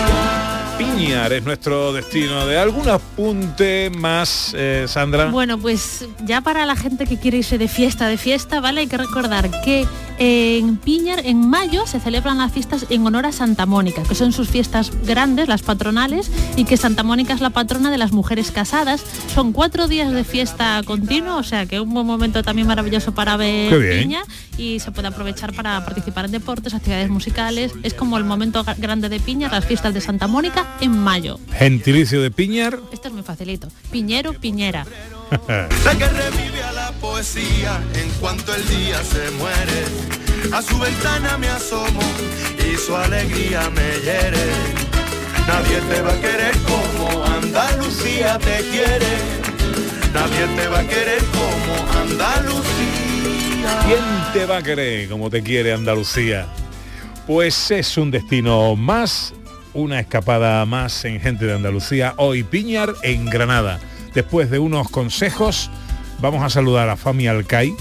[0.80, 2.48] Piñar es nuestro destino.
[2.48, 5.26] ¿De algún apunte más, eh, Sandra?
[5.26, 8.80] Bueno, pues ya para la gente que quiere irse de fiesta, de fiesta, ¿vale?
[8.80, 9.86] Hay que recordar que
[10.20, 14.34] en Piñar, en mayo, se celebran las fiestas en honor a Santa Mónica, que son
[14.34, 18.52] sus fiestas grandes, las patronales, y que Santa Mónica es la patrona de las mujeres
[18.52, 19.02] casadas.
[19.34, 23.38] Son cuatro días de fiesta continua, o sea que un buen momento también maravilloso para
[23.38, 24.00] ver.
[24.02, 24.24] Piña
[24.58, 27.72] y se puede aprovechar para participar en deportes, actividades musicales.
[27.84, 31.40] Es como el momento grande de Piñar, las fiestas de Santa Mónica en mayo.
[31.54, 32.78] Gentilicio de Piñar.
[32.92, 33.70] Esto es muy facilito.
[33.90, 34.86] Piñero, Piñera.
[35.30, 39.86] Sé que revive a la poesía en cuanto el día se muere.
[40.52, 42.02] A su ventana me asomo
[42.58, 44.46] y su alegría me hiere.
[45.48, 49.40] Nadie te va a querer como Andalucía te quiere.
[50.14, 53.80] Nadie te va a querer como Andalucía.
[53.86, 56.48] ¿Quién te va a querer como te quiere Andalucía?
[57.28, 59.36] Pues es un destino más,
[59.76, 62.16] una escapada más en Gente de Andalucía.
[62.18, 63.80] Hoy Piñar en Granada.
[64.20, 65.72] Después de unos consejos,
[66.20, 67.74] vamos a saludar a Fami Alcay,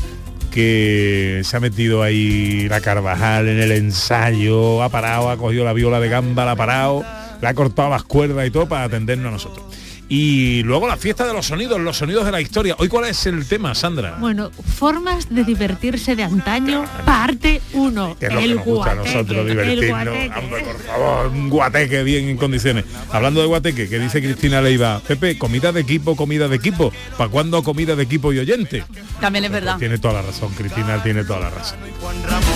[0.52, 5.72] que se ha metido ahí la Carvajal en el ensayo, ha parado, ha cogido la
[5.72, 7.04] viola de gamba, la ha parado,
[7.42, 9.66] le ha cortado las cuerdas y todo para atendernos a nosotros.
[10.10, 12.74] Y luego la fiesta de los sonidos, los sonidos de la historia.
[12.78, 14.16] Hoy cuál es el tema, Sandra?
[14.18, 18.16] Bueno, formas de divertirse de antaño, parte 1.
[18.18, 19.98] que es lo que nos gusta a nosotros, divertirnos.
[19.98, 22.86] Hombre, por favor, un guateque bien en condiciones.
[23.12, 26.90] Hablando de guateque, que dice Cristina Leiva, Pepe, comida de equipo, comida de equipo.
[27.18, 28.84] ¿Para cuándo comida de equipo y oyente?
[29.20, 29.76] También es verdad.
[29.78, 31.78] Tiene toda la razón, Cristina tiene toda la razón.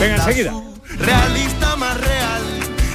[0.01, 0.55] Venga, enseguida.
[0.99, 2.43] Realista más real,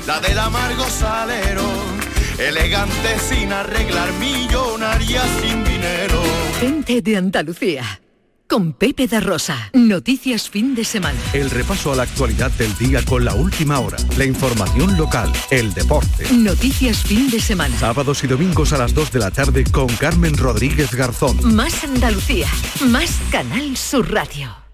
[0.08, 1.97] la del amargo salero.
[2.38, 6.22] Elegante sin arreglar, millonaria sin dinero.
[6.60, 8.00] Gente de Andalucía.
[8.48, 9.72] Con Pepe da Rosa.
[9.74, 11.20] Noticias fin de semana.
[11.34, 15.74] El repaso a la actualidad del día con la última hora, la información local, el
[15.74, 16.32] deporte.
[16.32, 17.76] Noticias fin de semana.
[17.78, 21.56] Sábados y domingos a las 2 de la tarde con Carmen Rodríguez Garzón.
[21.56, 22.48] Más Andalucía.
[22.86, 24.67] Más Canal Sur Radio.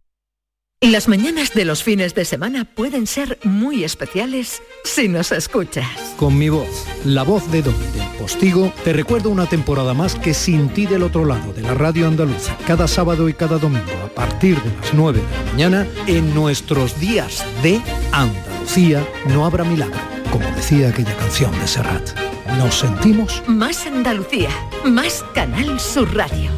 [0.84, 5.88] Las mañanas de los fines de semana pueden ser muy especiales si nos escuchas.
[6.17, 10.34] Con mi voz, la voz de Don del Postigo, te recuerdo una temporada más que
[10.34, 14.10] sin ti del otro lado de la radio andaluza, cada sábado y cada domingo a
[14.10, 17.80] partir de las 9 de la mañana, en nuestros días de
[18.12, 20.02] Andalucía no habrá milagro,
[20.34, 22.10] como decía aquella canción de Serrat.
[22.58, 24.50] Nos sentimos Más Andalucía.
[24.84, 26.52] Más Canal Sur Radio.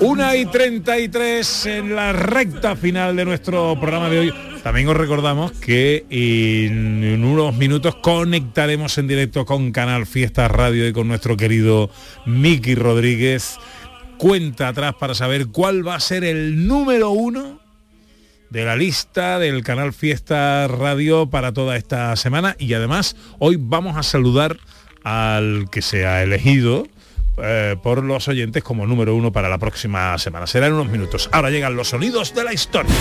[0.00, 4.34] Una y 33 en la recta final de nuestro programa de hoy.
[4.62, 10.92] También os recordamos que en, unos minutos conectaremos en directo con Canal Fiesta Radio y
[10.92, 11.90] con nuestro querido
[12.26, 13.58] Miki Rodríguez.
[14.16, 17.59] Cuenta atrás para saber cuál va a ser el número uno
[18.50, 23.96] de la lista del canal Fiesta Radio para toda esta semana y además hoy vamos
[23.96, 24.58] a saludar
[25.04, 26.86] al que se ha elegido
[27.42, 30.46] eh, por los oyentes como número uno para la próxima semana.
[30.46, 31.30] Será en unos minutos.
[31.32, 32.94] Ahora llegan los sonidos de la historia.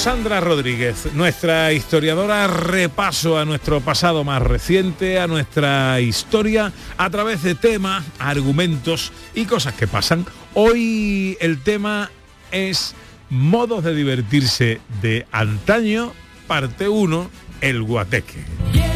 [0.00, 7.42] Sandra Rodríguez, nuestra historiadora, repaso a nuestro pasado más reciente, a nuestra historia, a través
[7.42, 10.24] de temas, argumentos y cosas que pasan.
[10.54, 12.10] Hoy el tema
[12.50, 12.94] es
[13.28, 16.14] modos de divertirse de antaño,
[16.46, 18.89] parte 1, el guateque.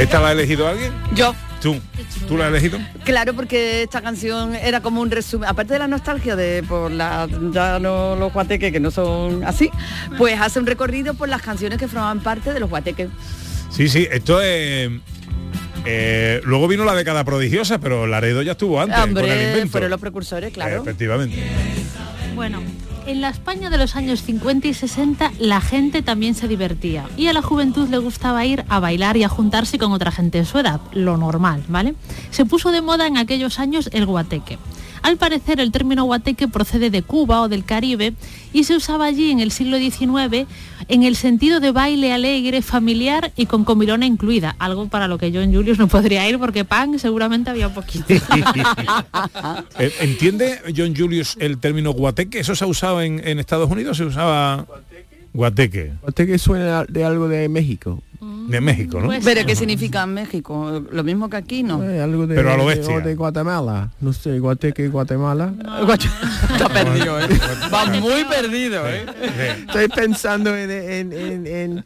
[0.00, 0.92] ¿Esta la ha elegido alguien?
[1.14, 1.34] Yo.
[1.60, 1.76] ¿Tú?
[2.26, 2.78] ¿Tú la has elegido?
[3.04, 7.28] Claro, porque esta canción era como un resumen, aparte de la nostalgia de por la
[7.52, 9.70] ya no los guateques que no son así,
[10.16, 13.08] pues hace un recorrido por las canciones que formaban parte de los guateques.
[13.70, 14.90] Sí, sí, esto es...
[15.84, 19.70] eh, luego vino la década prodigiosa, pero Laredo ya estuvo antes con el Hombre, invento.
[19.72, 20.80] fueron los precursores, claro.
[20.80, 21.42] Efectivamente.
[22.34, 22.62] Bueno,
[23.06, 27.26] en la España de los años 50 y 60 la gente también se divertía y
[27.26, 30.44] a la juventud le gustaba ir a bailar y a juntarse con otra gente de
[30.44, 31.94] su edad, lo normal, ¿vale?
[32.30, 34.58] Se puso de moda en aquellos años el guateque.
[35.02, 38.14] Al parecer el término guateque procede de Cuba o del Caribe
[38.52, 40.46] y se usaba allí en el siglo XIX
[40.88, 45.30] en el sentido de baile alegre, familiar y con comilona incluida, algo para lo que
[45.32, 48.06] John Julius no podría ir porque pan seguramente había poquito.
[49.78, 52.40] Eh, ¿Entiende John Julius el término guateque?
[52.40, 53.96] ¿Eso se ha usado en, en Estados Unidos?
[53.96, 54.66] ¿Se usaba
[55.32, 55.92] guateque?
[56.02, 58.02] Guateque suena de algo de México.
[58.50, 59.10] De México, ¿no?
[59.24, 60.82] Pero ¿qué significa en México?
[60.90, 61.82] Lo mismo que aquí, ¿no?
[61.82, 63.00] Eh, algo de, Pero a lo de- bestia.
[63.00, 63.90] de Guatemala.
[64.00, 65.52] No sé, Guateque, Guatemala.
[66.52, 67.26] Está perdido, ¿eh?
[67.72, 69.06] Va muy perdido, ¿eh?
[69.66, 71.84] Estoy pensando en, en, en, en,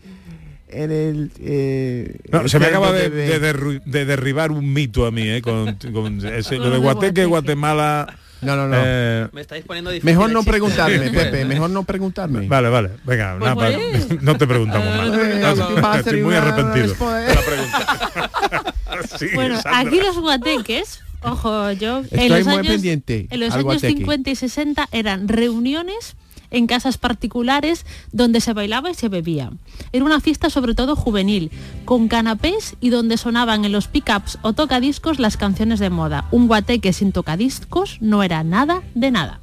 [0.68, 1.30] en el...
[1.40, 5.10] eh, No, el se me acaba de, de- de derru- de derribar un mito a
[5.10, 5.42] mí, ¿eh?
[5.42, 8.06] Con, con ese- lo de Guateque, Guatemala...
[8.44, 8.76] No, no, no.
[8.78, 12.46] eh, Me estáis poniendo difícil Mejor no preguntarme, Pepe, mejor no preguntarme.
[12.48, 13.76] Vale, vale, venga, Pues nada,
[14.08, 14.22] pues.
[14.22, 14.86] no te preguntamos
[15.82, 15.96] más.
[15.96, 16.86] Eh, Estoy muy arrepentido.
[16.88, 17.20] respuesta.
[17.20, 18.74] de la pregunta.
[19.18, 19.78] Sí, Bueno, Sandra.
[19.80, 23.88] aquí los guateques, ojo, yo Estoy en los muy años, pendiente en los años guateque.
[23.98, 26.14] 50 y 60 eran reuniones
[26.54, 29.50] en casas particulares donde se bailaba y se bebía.
[29.92, 31.50] Era una fiesta sobre todo juvenil,
[31.84, 36.26] con canapés y donde sonaban en los pickups o tocadiscos las canciones de moda.
[36.30, 39.40] Un guateque sin tocadiscos no era nada de nada.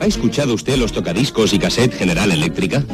[0.00, 2.84] ¿Ha escuchado usted los tocadiscos y cassette General Eléctrica?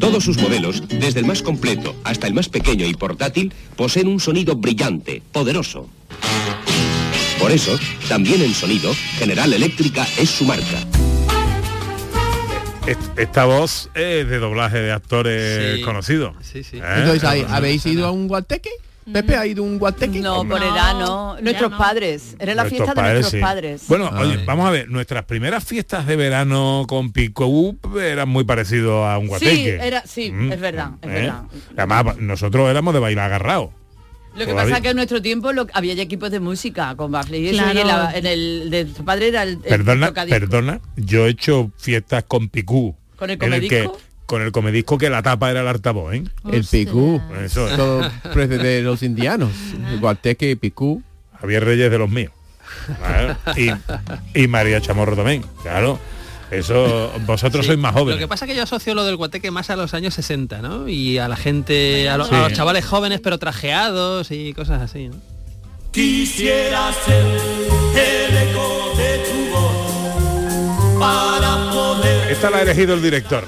[0.00, 4.20] Todos sus modelos, desde el más completo hasta el más pequeño y portátil, poseen un
[4.20, 5.88] sonido brillante, poderoso.
[7.38, 11.03] Por eso, también en sonido, General Eléctrica es su marca.
[12.86, 15.82] Est- Esta voz es de doblaje de actores Sí.
[15.82, 16.34] conocidos.
[16.42, 16.76] Sí, sí.
[16.78, 16.82] ¿Eh?
[16.98, 18.70] Entonces, ¿hay- ¿habéis ido a un guateque?
[19.10, 20.20] ¿Pepe ha ido a un guateque?
[20.20, 21.36] No, por edad no.
[21.40, 22.36] Nuestros padres.
[22.38, 23.40] Era la Nuestros fiesta de nuestros sí.
[23.40, 23.82] padres.
[23.88, 28.44] Bueno, Ah, oye, vamos a ver, nuestras primeras fiestas de verano con Pico eran muy
[28.44, 29.54] parecidos a un guateque.
[29.54, 31.12] Sí, era, sí, Mm, es verdad, es ¿eh?
[31.12, 31.42] verdad.
[31.76, 33.72] Además, nosotros éramos de bailar agarrado.
[34.34, 34.62] Lo que Todavía.
[34.64, 37.48] pasa es que en nuestro tiempo lo- había ya equipos de música con baffle y
[37.48, 37.78] eso, Claro.
[37.78, 41.30] y en, la- en el de tu padre era el, el Perdona, perdona, yo he
[41.30, 42.96] hecho fiestas con Picú.
[43.16, 44.00] ¿Con el en el que comedisco?
[44.26, 46.24] Con el comedisco que la tapa era el altavoz, ¿eh?
[46.50, 47.20] El picú.
[47.44, 47.76] Eso es.
[47.76, 48.00] Todo
[48.34, 49.50] de los indianos.
[49.92, 51.02] El guateque, picú.
[51.40, 52.32] Javier Reyes de los míos.
[53.00, 53.36] ¿vale?
[53.56, 53.70] Y,
[54.42, 56.00] y María Chamorro también, claro.
[56.54, 57.68] Eso, vosotros Sí.
[57.68, 58.20] sois más Lo jóvenes.
[58.20, 60.88] que pasa es que yo asocio lo del guateque más a los años 60, ¿no?
[60.88, 62.34] Y a la gente, a, lo- Sí.
[62.34, 65.16] a los chavales jóvenes pero trajeados y cosas así, ¿no?
[65.92, 73.44] Quisiera ser el eco de tu voz para poder Esta la ha elegido el director.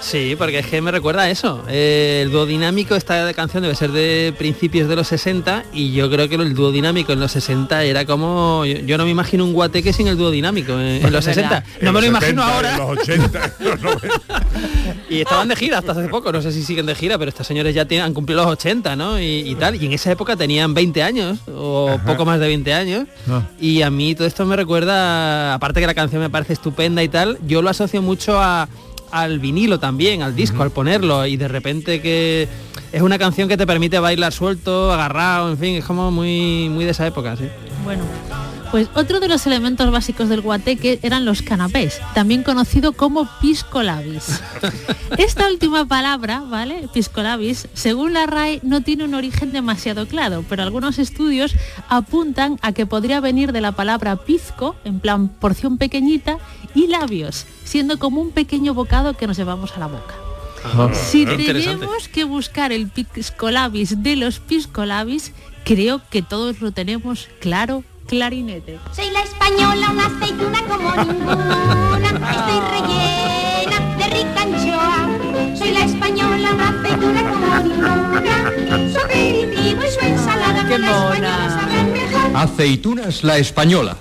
[0.00, 1.64] Sí, porque es que me recuerda a eso.
[1.68, 6.10] Eh, el dúo dinámico, esta canción debe ser de principios de los 60 y yo
[6.10, 8.64] creo que el dúo dinámico en los 60 era como...
[8.64, 11.64] Yo, yo no me imagino un guateque sin el dúo dinámico en, en los 60.
[11.82, 12.72] No me lo imagino 70, ahora.
[12.72, 14.46] En los 80, en los 90.
[15.10, 17.46] Y estaban de gira hasta hace poco, no sé si siguen de gira, pero estos
[17.46, 19.18] señores ya tienen, han cumplido los 80, ¿no?
[19.18, 19.82] Y, y tal.
[19.82, 22.04] Y en esa época tenían 20 años, o Ajá.
[22.04, 23.06] poco más de 20 años.
[23.28, 23.42] Ah.
[23.58, 27.08] Y a mí todo esto me recuerda, aparte que la canción me parece estupenda y
[27.08, 28.68] tal, yo lo asocio mucho a,
[29.10, 31.26] al vinilo también, al disco, al ponerlo.
[31.26, 32.48] Y de repente que
[32.92, 36.84] es una canción que te permite bailar suelto, agarrado, en fin, es como muy, muy
[36.84, 37.44] de esa época, sí.
[37.84, 38.02] Bueno,
[38.70, 43.82] pues otro de los elementos básicos del guateque eran los canapés, también conocido como pisco
[43.82, 44.40] labis.
[45.18, 46.88] Esta última palabra, ¿vale?
[46.92, 51.54] Pisco labis, según la RAE no tiene un origen demasiado claro, pero algunos estudios
[51.88, 56.38] apuntan a que podría venir de la palabra pizco, en plan porción pequeñita,
[56.74, 60.14] y labios, siendo como un pequeño bocado que nos llevamos a la boca.
[60.64, 65.32] Ah, Si tenemos que buscar el piscolabis de los piscolabis,
[65.64, 68.78] creo que todos lo tenemos claro, clarinete.
[68.92, 72.08] Soy la española, una aceituna como ninguna.
[72.30, 75.56] Estoy rellena de rica anchoa.
[75.56, 76.50] Soy la española.
[76.54, 78.52] una aceituna como ninguna.
[78.92, 81.60] Su aperitivo y su ensalada Qué con la española mona.
[81.60, 82.36] saben mejor.
[82.36, 83.96] Aceitunas la española.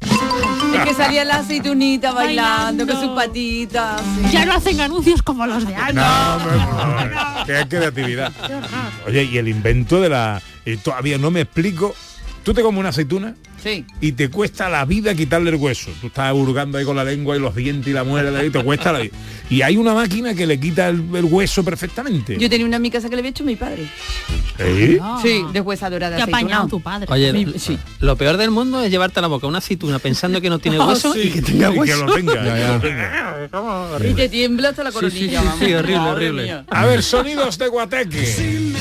[0.00, 4.00] Es que salía la aceitunita bailando, con sus patitas.
[4.00, 4.30] sí.
[4.30, 5.94] Ya no hacen anuncios como los de antes.
[5.94, 8.32] No, no, no, qué creatividad.
[9.06, 10.40] Oye, y el invento de la...
[10.64, 11.94] y todavía no me explico.
[12.48, 13.84] Tú te comes una aceituna Sí.
[14.00, 15.90] y te cuesta la vida quitarle el hueso.
[16.00, 18.64] Tú estás hurgando ahí con la lengua y los dientes y la muela y te
[18.64, 19.12] cuesta la vida.
[19.50, 22.38] Y hay una máquina que le quita el, el hueso perfectamente.
[22.38, 23.86] Yo tenía una en mi casa que le había hecho mi padre.
[24.56, 24.98] ¿Sí?
[25.22, 26.38] Sí, deshuesadora de Qué aceituna.
[26.40, 27.06] apañado tu padre.
[27.10, 27.78] Oye, Mi- lo- sí.
[28.00, 30.78] lo peor del mundo es llevarte a la boca una aceituna pensando que no tiene
[30.80, 31.20] Ah, hueso sí.
[31.24, 32.06] y que tenga Y que hueso.
[32.06, 32.72] lo tenga, Ya, que ya.
[32.72, 34.08] lo tenga.
[34.10, 35.54] Y te tiembla hasta la Sí, sí, coronilla.
[35.58, 36.64] sí, horrible, horrible.
[36.70, 38.72] A ver, sonidos de Guateque.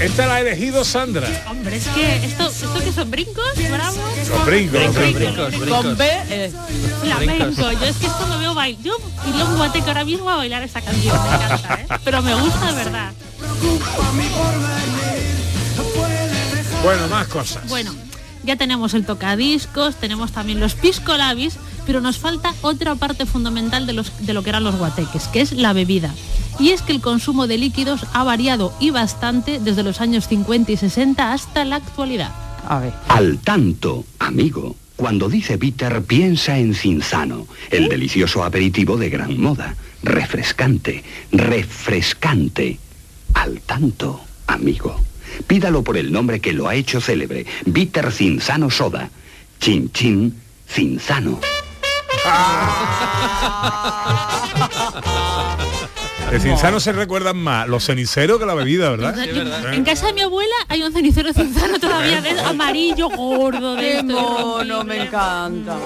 [0.00, 1.26] Esta la ha elegido Sandra.
[1.48, 3.96] Hombre, es que esto, esto que son brincos, bravo.
[4.28, 5.14] Los brincos, los brincos.
[5.14, 5.68] brincos, brincos.
[5.68, 6.52] Con B, eh,
[7.02, 7.72] Flamenco.
[7.72, 8.82] Yo es que esto lo veo bailar.
[8.82, 11.16] Yo iría a un guateque ahora mismo a bailar esta canción.
[11.22, 11.86] Me encanta, ¿eh?
[12.04, 13.12] Pero me gusta de verdad.
[16.82, 17.66] Bueno, más cosas.
[17.68, 17.94] Bueno,
[18.44, 21.54] ya tenemos el tocadiscos, tenemos también los piscolabis,
[21.86, 25.40] pero nos falta otra parte fundamental de, los, de lo que eran los guateques, que
[25.40, 26.14] es la bebida.
[26.58, 30.72] Y es que el consumo de líquidos ha variado y bastante desde los años 50
[30.72, 32.30] y 60 hasta la actualidad.
[32.66, 32.92] a ver.
[33.08, 34.76] Al tanto, amigo.
[34.96, 39.76] Cuando dice bitter, piensa en Cinzano, el delicioso aperitivo de gran moda.
[40.02, 42.78] Refrescante, refrescante.
[43.34, 44.98] Al tanto, amigo.
[45.46, 47.44] Pídalo por el nombre que lo ha hecho célebre.
[47.66, 49.10] Bitter Cinzano Soda.
[49.60, 50.34] Chin Chin
[50.66, 51.40] Cinzano.
[56.30, 59.14] De Cinzano se recuerdan más los ceniceros que la bebida, ¿verdad?
[59.72, 63.92] En casa de mi abuela hay un cenicero cinzano todavía de amarillo gordo de Qué
[63.98, 64.84] esto mono, rompido.
[64.84, 65.76] me encanta.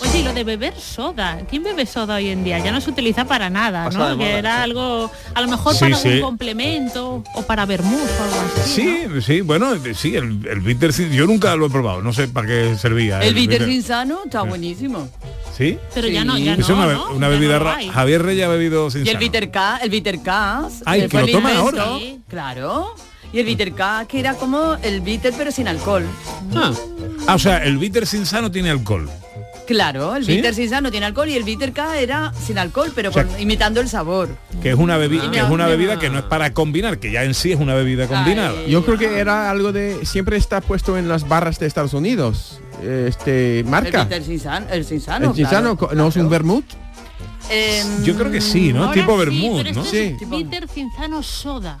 [0.00, 1.40] Oye, y lo de beber soda.
[1.48, 2.58] ¿Quién bebe soda hoy en día?
[2.60, 4.18] Ya no se utiliza para nada, Pasa ¿no?
[4.18, 4.62] que era sí.
[4.62, 6.08] algo, a lo mejor Sí, para sí.
[6.08, 8.80] un complemento o para vermouth o algo así.
[8.82, 12.28] Sí, sí, bueno, sí, el, el bitter sin- yo nunca lo he probado, no sé
[12.28, 13.20] para qué servía.
[13.20, 15.10] El bitter insano está buenísimo.
[15.56, 15.78] ¿Sí?
[15.94, 17.92] Pero ya no, ya Es no, una, bebida no.
[17.92, 20.68] Javier Reyes ha bebido Y sin el bitter K, el bitter K.
[20.86, 21.86] Ay, que lo toma ahora.
[22.28, 22.94] Claro.
[23.32, 26.04] Y el bitter K, que era como el bitter pero sin alcohol.
[26.54, 26.72] Ah,
[27.26, 29.08] Ah, o sea, el bitter sin sano tiene alcohol.
[29.66, 30.36] Claro, el ¿Sí?
[30.36, 33.24] bitter sin sano tiene alcohol y el bitter K era sin alcohol, pero O sea,
[33.26, 34.28] con- imitando el sabor.
[34.62, 35.30] Que es una bebida, Ah.
[35.30, 37.74] que es una bebida que no es para combinar, que ya en sí es una
[37.74, 38.54] bebida combinada.
[38.66, 42.60] Yo creo que era algo de siempre está puesto en las barras de Estados Unidos.
[42.82, 44.02] Este marca.
[44.02, 44.40] El bitter sin
[44.70, 45.30] el sin sano.
[45.30, 45.94] El Gisano, claro.
[45.94, 46.64] no es un vermouth.
[47.50, 48.84] Em, Yo creo que sí, ¿no?
[48.84, 49.82] Ahora tipo sí, vermouth, pero ¿no?
[49.84, 51.78] es bitter cinzano soda.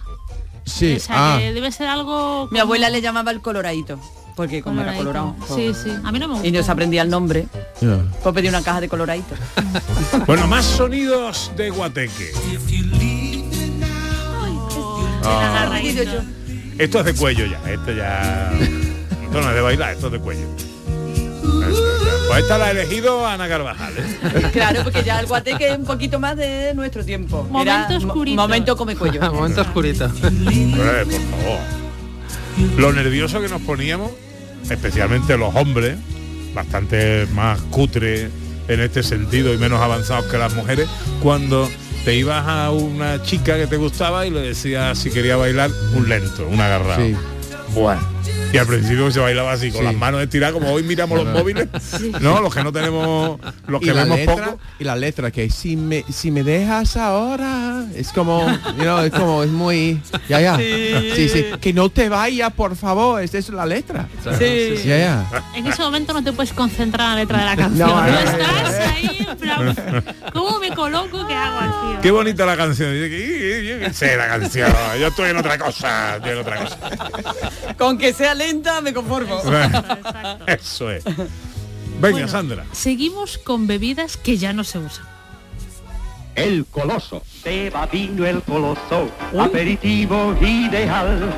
[0.64, 0.94] Sí.
[0.96, 1.38] O sea, ah.
[1.38, 2.48] que debe ser algo...
[2.52, 3.98] Mi abuela le llamaba el coloradito,
[4.34, 5.34] porque como era colorado.
[5.54, 5.90] Sí, sí.
[6.02, 6.48] A mí no me gusta.
[6.48, 7.46] Y no se aprendía el nombre.
[7.80, 7.98] Ya.
[8.22, 9.34] Pues pedí una caja de coloradito.
[10.26, 12.32] Bueno, más sonidos de Guateque.
[15.22, 15.74] No.
[16.78, 18.52] Esto es de cuello ya, esto ya.
[18.52, 20.46] Esto no es de bailar, esto es de cuello.
[22.28, 23.92] Pues esta la ha elegido Ana Carvajal.
[23.98, 24.50] ¿eh?
[24.52, 27.46] Claro, porque ya el guateque es un poquito más de nuestro tiempo.
[27.50, 28.40] Momento Era oscurito.
[28.40, 29.20] Momento come cuello.
[29.32, 30.08] momento oscurito.
[30.08, 31.81] Por favor.
[32.76, 34.10] Lo nervioso que nos poníamos,
[34.70, 35.96] especialmente los hombres,
[36.54, 38.28] bastante más cutre
[38.68, 40.88] en este sentido y menos avanzados que las mujeres,
[41.22, 41.68] cuando
[42.04, 46.08] te ibas a una chica que te gustaba y le decías si quería bailar un
[46.08, 47.04] lento, un agarrado.
[47.04, 47.14] Sí.
[47.74, 48.21] Bueno.
[48.52, 49.84] Y al principio se bailaba así, con Sí.
[49.86, 51.68] las manos estiradas, como hoy miramos los móviles.
[52.20, 54.58] No, los que no tenemos, los y que la vemos letra, poco.
[54.78, 59.10] y la letra que si me si me dejas ahora es como you know, es
[59.12, 61.12] como es muy ya ya Sí.
[61.16, 64.06] sí sí que no te vaya por favor esa es la letra
[64.38, 64.74] Sí.
[64.84, 67.88] ya ya En ese momento no te puedes concentrar en la letra de la canción.
[67.88, 71.26] No, Tú no, no, estás ahí, en plan, ¿cómo me coloco?
[71.26, 71.98] ¿Qué hago aquí?
[72.02, 72.92] Qué bonita la canción.
[72.92, 74.70] Dice que, "Y, y, yo qué sé la canción.
[75.00, 76.16] Yo estoy en otra cosa.
[76.16, 76.78] Estoy en otra cosa.
[77.78, 79.40] Con que sea lenta me conformo.
[80.46, 81.04] Eso es.
[81.04, 81.28] Venga,
[82.00, 82.64] Bueno, Sandra.
[82.72, 85.06] Seguimos con bebidas que ya no se usan.
[86.34, 87.22] El coloso.
[87.44, 91.30] Beba vino el coloso, aperitivo ideal.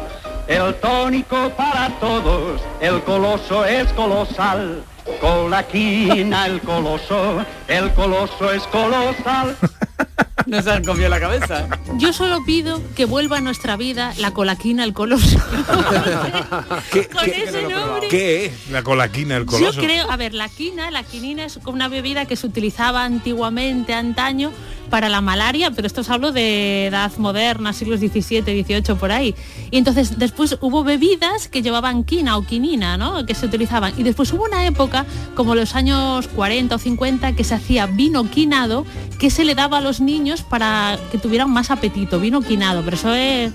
[0.47, 4.85] El tónico para todos, el coloso es colosal.
[5.21, 9.57] Colaquina el coloso, el coloso es colosal.
[10.47, 11.67] No se han comido la cabeza.
[11.97, 15.39] Yo solo pido que vuelva a nuestra vida la colaquina, el coloso.
[16.93, 18.09] ¿Qué, Con ese nombre.
[18.09, 19.81] qué es la colaquina, el coloso?
[19.81, 23.95] Yo creo, a ver, la quina, la quinina es una bebida que se utilizaba antiguamente,
[23.95, 24.53] antaño,
[24.91, 29.35] para la malaria, pero esto os hablo de edad moderna, siglos XVII, XVIII, por ahí.
[29.70, 33.26] Y entonces después hubo bebidas que llevaban quina o quinina, ¿no?
[33.26, 33.93] Que se utilizaban.
[33.97, 38.30] Y después hubo una época, como los años 40 o 50, que se hacía vino
[38.30, 38.85] quinado
[39.18, 42.97] que se le daba a los niños para que tuvieran más apetito, vino quinado, pero
[42.97, 43.53] eso es...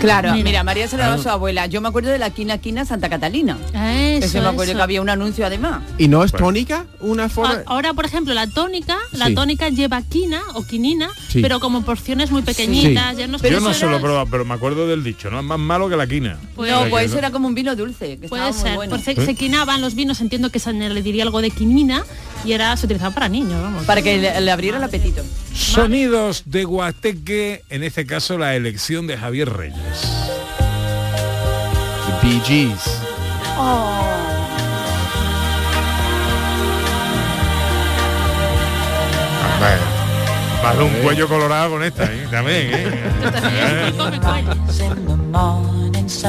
[0.00, 0.44] Claro, Mira.
[0.44, 1.30] mira, María se la daba a Claro.
[1.30, 1.66] su abuela.
[1.66, 3.58] Yo me acuerdo de la quina quina Santa Catalina.
[3.74, 4.76] Eso, me acuerdo eso.
[4.76, 5.82] que había un anuncio además.
[5.98, 7.54] ¿Y no es tónica una forma?
[7.54, 9.34] A- Ahora, por ejemplo, la tónica, la Sí.
[9.34, 11.40] tónica lleva quina o quinina, Sí.
[11.42, 13.16] pero como porciones muy pequeñitas.
[13.16, 15.38] Ya no Yo no se lo he probado, pero me acuerdo del dicho, ¿no?
[15.40, 16.38] Es más malo que la quina.
[16.56, 18.90] Pues- no, pues eso era como un vino dulce, que Puede estaba muy ser, bueno.
[18.90, 22.04] pues se, se quinaban los vinos, entiendo que se le diría algo de quinina
[22.44, 23.84] y era se utilizaba para niños, vamos.
[23.84, 25.22] Para que le, le abriera el apetito.
[25.54, 29.76] Sonidos de Guateque, en este caso la elección de Javier Reyes.
[32.06, 33.00] The Bee Gees.
[40.62, 42.26] Más de un cuello colorado con esta, ¿eh?
[42.30, 43.92] También, ¿eh?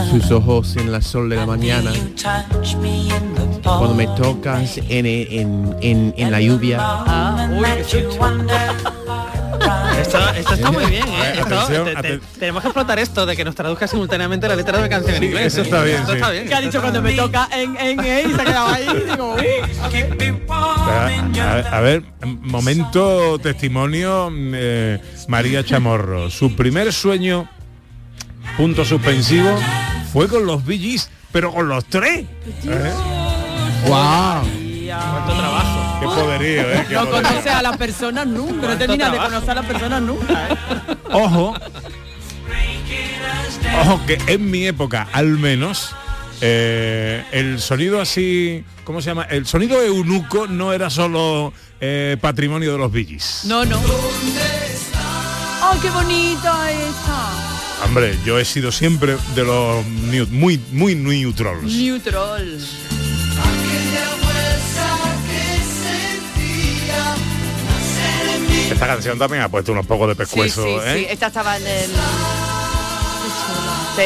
[0.10, 1.92] Sus ojos en la sol de la mañana.
[3.62, 6.80] Cuando me tocas en, en, en, en la lluvia.
[10.00, 11.34] Esto, esto está muy bien, ¿eh?
[11.36, 14.56] Esto- Atención, te- te- aten- tenemos que explotar esto de que nos traduzca simultáneamente la
[14.56, 15.48] letra de una canción en inglés.
[15.54, 15.64] eso ¿eh?
[15.64, 16.18] está bien, Esto sí.
[16.18, 16.48] está bien.
[16.48, 18.88] Que ha dicho cuando me toca en, en, en y se ha quedado ahí.
[19.10, 19.46] Digo, uy.
[21.40, 26.30] A, a ver, momento testimonio eh, María Chamorro.
[26.30, 27.48] Su primer sueño,
[28.58, 29.50] punto suspensivo,
[30.12, 32.26] fue con los Gees, pero con los tres.
[32.66, 32.92] ¿eh?
[33.88, 34.42] ¡Wow!
[34.88, 35.81] Cuánto trabajo.
[36.02, 36.86] Qué poderío, ¿eh?
[36.90, 37.30] Qué No poderío.
[37.30, 39.30] conoce a las personas nunca, no termina de trabajo.
[39.30, 40.48] conocer a las personas nunca.
[40.50, 40.56] ¿eh?
[41.12, 41.54] Ojo,
[43.82, 45.96] ojo que en mi época, al menos,
[46.42, 49.24] eh, el sonido así, ¿cómo se llama?
[49.24, 53.42] El sonido eunuco no era solo eh, patrimonio de los Gees.
[53.46, 53.78] No, no.
[55.64, 57.86] ¡Oh, qué bonita esta!
[57.86, 61.64] Hombre, yo he sido siempre de los new- muy, muy neutrals.
[61.64, 62.60] Neutral.
[68.72, 70.96] Esta canción también ha puesto unos pocos de pescuezo, sí, ¿eh?
[70.96, 71.08] sí.
[71.10, 71.86] Esta estaba en el...
[73.96, 74.04] Sí.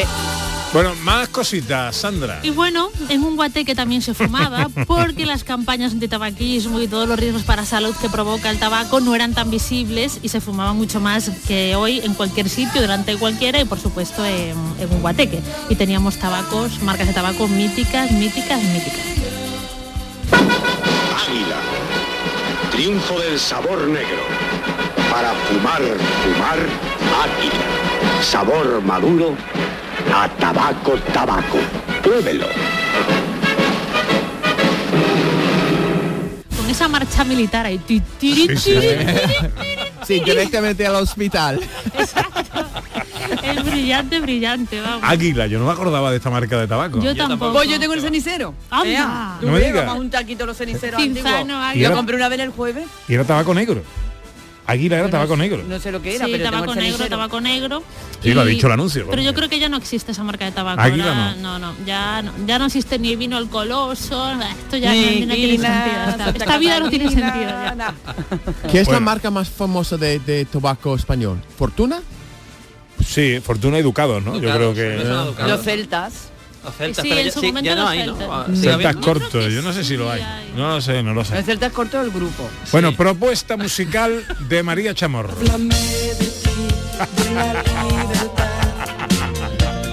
[0.72, 2.40] Bueno, más cositas, Sandra.
[2.42, 7.18] Y bueno, en un guateque también se fumaba porque las campañas antitabaquismo y todos los
[7.18, 11.00] riesgos para salud que provoca el tabaco no eran tan visibles y se fumaba mucho
[11.00, 15.00] más que hoy en cualquier sitio, delante de cualquiera y por supuesto en, en un
[15.00, 15.40] guateque.
[15.70, 19.06] Y teníamos tabacos, marcas de tabaco míticas, míticas, míticas.
[21.28, 21.85] Águila.
[22.76, 24.20] Triunfo del sabor negro.
[25.10, 25.80] Para fumar,
[26.22, 26.58] fumar,
[27.24, 28.22] águila.
[28.22, 29.34] Sabor maduro
[30.14, 31.56] a tabaco, tabaco.
[32.02, 32.46] Pruébelo.
[36.54, 37.78] Con esa marcha militar ahí.
[37.78, 38.72] ti, tiri, Sí, sí.
[38.72, 39.06] tiri, tiri,
[40.06, 41.58] Sí, directamente al hospital.
[43.46, 45.00] Es brillante, brillante, vamos.
[45.02, 47.00] Águila, yo no me acordaba de esta marca de tabaco.
[47.00, 47.52] Yo tampoco.
[47.52, 48.54] Pues yo tengo el cenicero.
[48.70, 49.36] Anda.
[49.40, 49.92] Tú No me digas.
[49.94, 51.32] un taquito los ceniceros antiguos.
[51.76, 52.86] Yo Y compré una vez el jueves.
[53.08, 53.82] Y era tabaco negro.
[54.68, 55.62] Águila era tabaco negro.
[55.68, 57.08] No sé lo que era, Sí, pero tabaco el negro, cenicero.
[57.08, 57.82] tabaco negro.
[58.20, 60.24] Sí, lo ha Y- dicho el anuncio, Pero yo creo que ya no existe esa
[60.24, 60.80] marca de tabaco.
[60.80, 64.88] Águila ahora no, no, ya no, ya no existe ni vino el coloso, esto ya
[64.92, 66.32] no, Ni no tiene sentido.
[66.34, 67.94] Esta, vida no tiene sentido ya.
[68.68, 71.40] ¿Qué es la marca más famosa de, de tabaco español?
[71.56, 72.00] ¿Fortuna?
[73.04, 74.38] Sí, Fortuna Educados, ¿no?
[74.40, 74.96] yo creo que...
[75.46, 76.28] Los celtas.
[76.64, 78.16] Los celtas, Sí, pero en su sí, momento ya no los hay, ¿no?
[78.16, 78.28] celtas.
[78.30, 80.22] Ah, Celtas cortos, yo no sé si lo hay.
[80.56, 81.38] No lo sé, no lo sé.
[81.38, 82.48] El celtas corto del grupo.
[82.72, 85.34] Bueno, propuesta musical de María Chamorro.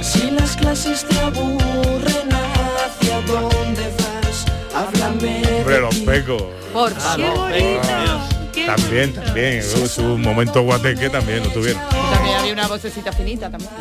[0.01, 4.45] Si las clases te aburren, ¿hacia dónde vas?
[4.75, 6.43] Háblame Hombre, los pecos.
[6.73, 8.32] Por Qué bonito.
[8.65, 9.63] También, también.
[9.63, 11.81] Su momento guateque también lo tuvieron.
[11.89, 13.71] También había una vocecita finita también.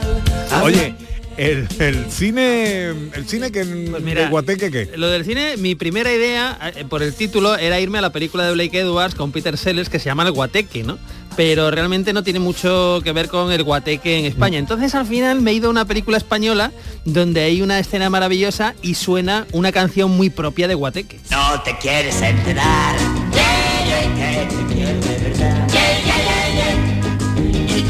[0.63, 0.95] Oye,
[1.37, 4.91] el, el cine, el cine que Pues mira, de guateque qué?
[4.97, 8.45] Lo del cine, mi primera idea, eh, por el título, era irme a la película
[8.45, 10.99] de Blake Edwards con Peter Sellers que se llama El Guateque, ¿no?
[11.37, 14.59] Pero realmente no tiene mucho que ver con el guateque en España.
[14.59, 16.73] Entonces al final me he ido a una película española
[17.07, 21.21] donde hay una escena maravillosa y suena una canción muy propia de guateque.
[21.31, 22.97] No te quieres enterar.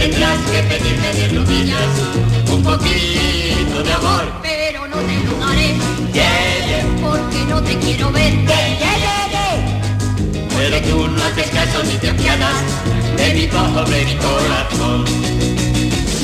[0.02, 1.92] Tendrás que pedirme de rodillas
[2.50, 4.24] un poquito de amor.
[4.42, 5.68] Pero no te lo daré,
[7.00, 8.32] porque no te quiero ver.
[10.56, 12.62] Pero tú no haces caso ni te apiadas
[13.16, 15.04] de mi pobre mi corazón.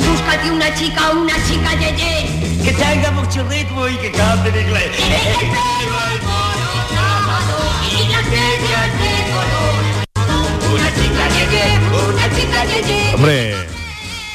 [0.07, 2.39] Búscate una chica, una chica yeye.
[2.65, 4.91] Que tenga mucho ritmo y que cante en inglés.
[13.15, 13.55] Hombre,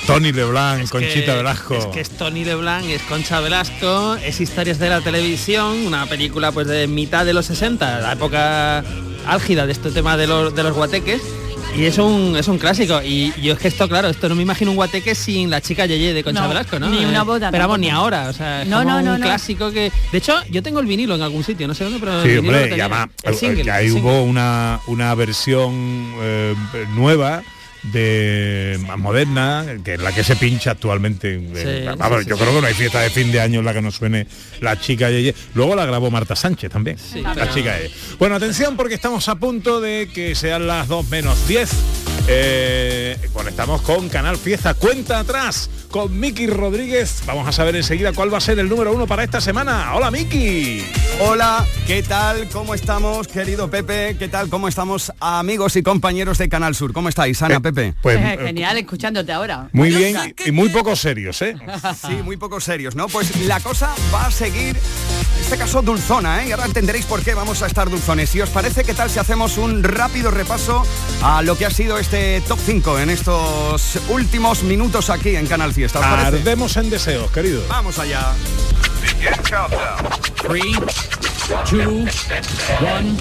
[0.08, 1.76] Tony Leblanc, es Conchita que, Velasco.
[1.76, 6.52] Es que es Tony Leblanc, es Concha Velasco, es Historias de la Televisión, una película
[6.52, 8.84] pues de mitad de los 60, la época
[9.26, 11.22] álgida de este tema de los, de los guateques
[11.76, 13.02] y es un, es un clásico.
[13.04, 15.86] Y yo es que esto, claro, esto no me imagino un guateque sin la chica
[15.86, 16.88] Yeye de Concha No, Velasco, ¿no?
[16.90, 18.30] ni una boda Pero vamos, ni ahora.
[18.30, 19.26] O sea, es No, como no, no, un no.
[19.26, 19.92] clásico que.
[20.12, 22.22] De hecho, yo tengo el vinilo en algún sitio, no sé dónde, pero.
[22.22, 23.10] el Sí, hombre, tenía.
[23.24, 26.56] El single, ahí hubo una, una versión eh,
[26.96, 27.42] nueva
[27.92, 31.36] de más moderna, que es la que se pincha actualmente.
[31.36, 33.60] Eh, Sí, vamos, sí, yo sí, creo que no hay fiesta de fin de año
[33.60, 34.26] en la que no suene
[34.62, 35.36] la chica Yeye.
[35.54, 36.98] Luego la grabó Marta Sánchez también.
[37.36, 37.92] la chica Yeye.
[38.20, 41.70] Bueno, atención porque estamos a punto de que sean las 2 menos 10.
[42.28, 44.74] Eh, conectamos con Canal Fiesta.
[44.76, 47.22] Cuenta atrás con Miki Rodríguez.
[47.28, 49.94] Vamos a saber enseguida cuál va a ser el número uno para esta semana.
[49.94, 50.84] Hola Miki.
[51.20, 52.50] Hola, ¿qué tal?
[52.50, 54.16] ¿Cómo estamos, querido Pepe?
[54.18, 54.50] ¿Qué tal?
[54.50, 56.94] ¿Cómo estamos, amigos y compañeros de Canal Sur?
[56.94, 57.94] ¿Cómo estáis, Ana, Pepe?
[58.02, 59.70] Pues Genial, escuchándote ahora.
[59.72, 61.56] muy bien y muy poco serios, ¿eh?
[62.08, 63.08] Sí, muy poco serios, ¿no?
[63.08, 66.48] Pues la cosa va a seguir, en este caso, dulzona, ¿eh?
[66.48, 68.32] Y ahora entenderéis por qué vamos a estar dulzones.
[68.32, 70.84] Si os parece, ¿qué tal si hacemos un rápido repaso
[71.22, 75.72] a lo que ha sido este top 5 en estos últimos minutos aquí en Canal
[75.84, 76.00] Fiesta?
[76.00, 76.38] ¿Os parece?
[76.38, 77.62] Ardemos en deseos, querido.
[77.68, 78.34] Vamos allá.
[80.42, 80.74] Three,
[81.70, 82.06] two,
[82.80, 83.18] one,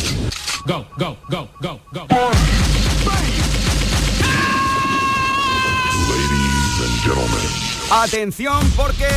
[0.64, 2.06] go, go, go, go, go.
[7.90, 9.08] Atención porque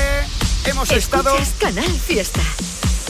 [0.65, 2.41] hemos estado Escuchas Canal Fiesta.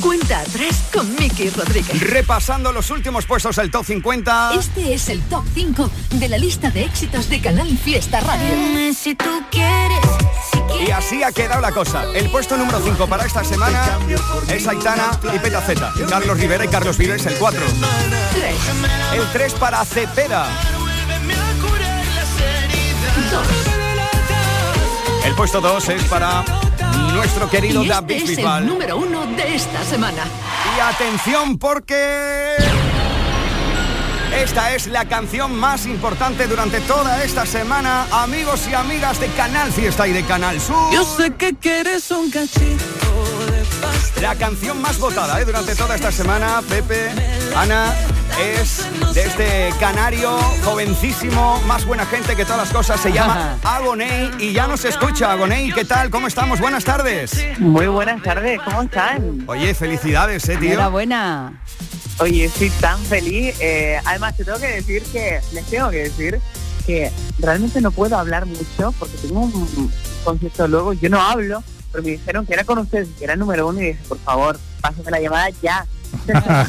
[0.01, 1.99] Cuenta atrás con Miki Rodríguez.
[1.99, 4.53] repasando los últimos puestos del top 50.
[4.59, 8.93] Este es el top 5 de la lista de éxitos de Canal Fiesta Radio.
[8.93, 9.99] Si tú quieres,
[10.87, 12.03] Y así ha quedado la cosa.
[12.13, 13.97] El puesto número 5 para esta semana
[14.49, 15.93] es Aitana y Petaceta.
[16.09, 17.61] Carlos Rivera y Carlos Vives, el 4.
[19.13, 20.47] El 3 para Cepeda.
[25.25, 26.43] El puesto 2 es para
[27.16, 28.63] nuestro querido Y David este es Bisbal.
[28.63, 30.24] el número uno de esta semana.
[30.76, 32.55] Y atención porque...
[34.36, 39.72] Esta es la canción más importante durante toda esta semana, amigos y amigas de Canal
[39.72, 40.93] Fiesta y de Canal Sur.
[40.93, 43.05] Yo sé que quieres un cachito.
[44.21, 45.45] La canción más votada ¿eh?
[45.45, 47.09] durante toda esta semana, Pepe,
[47.55, 47.93] Ana,
[48.39, 50.31] es de este canario
[50.63, 55.31] jovencísimo, más buena gente que todas las cosas, se llama Agoney y ya nos escucha.
[55.31, 56.09] Agoney, ¿qué tal?
[56.09, 56.59] ¿Cómo estamos?
[56.59, 57.39] Buenas tardes.
[57.59, 59.43] Muy buenas tardes, ¿cómo están?
[59.47, 60.71] Oye, felicidades, eh, tío.
[60.71, 61.61] Enhorabuena.
[62.19, 63.55] Oye, estoy tan feliz.
[63.59, 66.39] eh, además, te tengo que decir que, les tengo que decir
[66.86, 69.91] que realmente no puedo hablar mucho porque tengo un
[70.23, 71.63] concierto luego, yo no hablo,
[71.95, 74.19] pero me dijeron que era con ustedes, que era el número uno y dije, por
[74.19, 75.85] favor, pásame la llamada ya.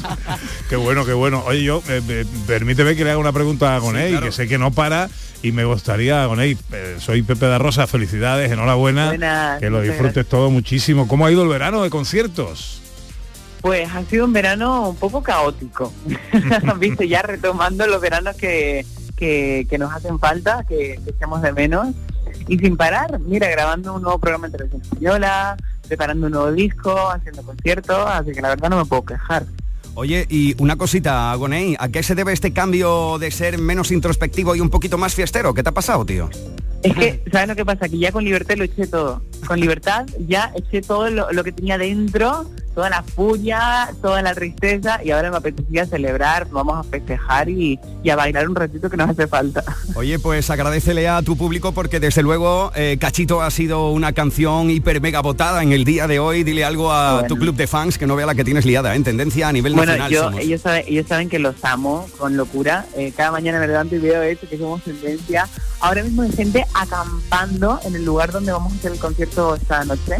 [0.68, 1.42] Qué bueno, qué bueno.
[1.46, 4.58] Oye, yo, eh, eh, permíteme que le haga una pregunta a Gonei, que sé que
[4.58, 5.08] no para
[5.42, 10.26] y me gustaría, Gonei, eh, soy Pepe da Rosa, felicidades, enhorabuena, Buenas, que lo disfrutes
[10.26, 11.06] todo muchísimo.
[11.06, 12.80] ¿Cómo ha ido el verano de conciertos?
[13.60, 15.92] Pues ha sido un verano un poco caótico.
[16.78, 18.84] Viste, ya retomando los veranos que,
[19.16, 21.88] que, que nos hacen falta, que, que echamos de menos.
[22.48, 27.10] Y sin parar, mira, grabando un nuevo programa en televisión española, preparando un nuevo disco,
[27.10, 29.46] haciendo conciertos, así que la verdad no me puedo quejar.
[29.94, 34.54] Oye, y una cosita, Agoney, ¿a qué se debe este cambio de ser menos introspectivo
[34.54, 35.54] y un poquito más fiestero?
[35.54, 36.28] ¿Qué te ha pasado, tío?
[36.82, 37.88] Es que, ¿sabes lo que pasa?
[37.88, 39.22] Que ya con libertad lo eché todo.
[39.46, 44.34] Con libertad ya eché todo lo, lo que tenía dentro, toda la furia, toda la
[44.34, 48.90] tristeza, y ahora me apetecía celebrar, vamos a festejar y, y a bailar un ratito
[48.90, 49.64] que nos hace falta.
[49.94, 54.70] Oye, pues agradecele a tu público porque desde luego eh, Cachito ha sido una canción
[54.70, 56.44] hiper mega votada en el día de hoy.
[56.44, 57.28] Dile algo a Bueno.
[57.28, 58.96] tu club de fans que no vea la que tienes liada, ¿eh?
[58.96, 60.12] en tendencia a nivel Bueno, nacional.
[60.12, 60.40] yo, somos.
[60.40, 62.84] ellos, saben, ellos saben que los amo con locura.
[62.94, 65.48] Eh, cada mañana me levanto y veo esto, que somos tendencia.
[65.80, 69.82] Ahora mismo hay gente acampando en el lugar donde vamos a hacer el concierto esta
[69.86, 70.16] noche,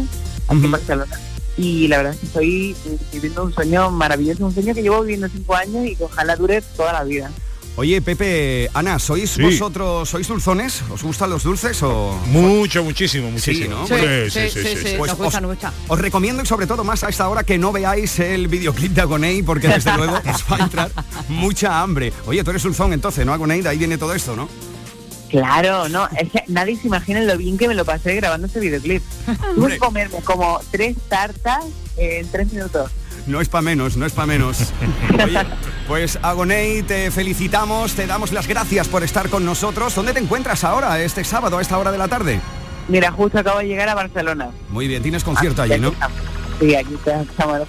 [0.47, 1.15] aquí en Barcelona.
[1.57, 2.75] Y la verdad es que estoy
[3.11, 6.61] viviendo un sueño maravilloso, un sueño que llevo viviendo cinco años y que ojalá dure
[6.75, 7.31] toda la vida.
[7.79, 9.41] Oye, Pepe, Ana, ¿sois Sí.
[9.43, 10.81] vosotros, sois dulzones?
[10.89, 12.19] ¿Os gustan los dulces o...?
[12.25, 13.85] Mucho, muchísimo, muchísimo.
[13.85, 13.97] Sí, ¿no?
[14.29, 14.95] Sí, sí, sí, sí, sí.
[14.97, 15.73] Pues nos gusta, os, nos gusta.
[15.87, 19.01] os recomiendo y sobre todo más a esta hora que no veáis el videoclip de
[19.01, 20.91] Agoney porque desde luego os va a entrar
[21.29, 22.11] mucha hambre.
[22.25, 23.61] Oye, tú eres dulzón entonces, ¿no, Agoney?
[23.61, 24.49] De ahí viene todo esto, ¿no?
[25.29, 28.59] Claro, no, es que nadie se imagina lo bien que me lo pasé grabando este
[28.59, 29.03] videoclip.
[29.55, 31.65] Tuve que comerme como tres tartas
[31.97, 32.91] en tres minutos.
[33.25, 34.71] No es para menos, no es para menos.
[35.23, 35.39] Oye,
[35.87, 39.93] pues Agoney, te felicitamos, te damos las gracias por estar con nosotros.
[39.93, 42.39] ¿Dónde te encuentras ahora, este sábado, a esta hora de la tarde?
[42.87, 44.51] Mira, justo acabo de llegar a Barcelona.
[44.69, 45.93] Muy bien, tienes concierto allí, ¿no?
[46.59, 47.67] Sí, aquí estamos.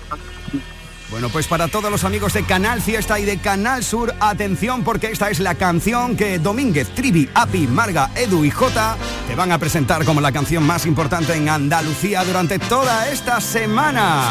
[1.11, 5.07] Bueno, pues para todos los amigos de Canal Fiesta y de Canal Sur, atención porque
[5.07, 8.97] esta es la canción que Domínguez, Trivi, Api, Marga, Edu y Jota
[9.27, 14.31] te van a presentar como la canción más importante en Andalucía durante toda esta semana.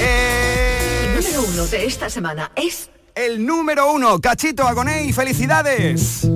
[0.00, 2.90] El número uno de esta semana es...
[3.14, 6.26] El número uno, Cachito Agoné, felicidades.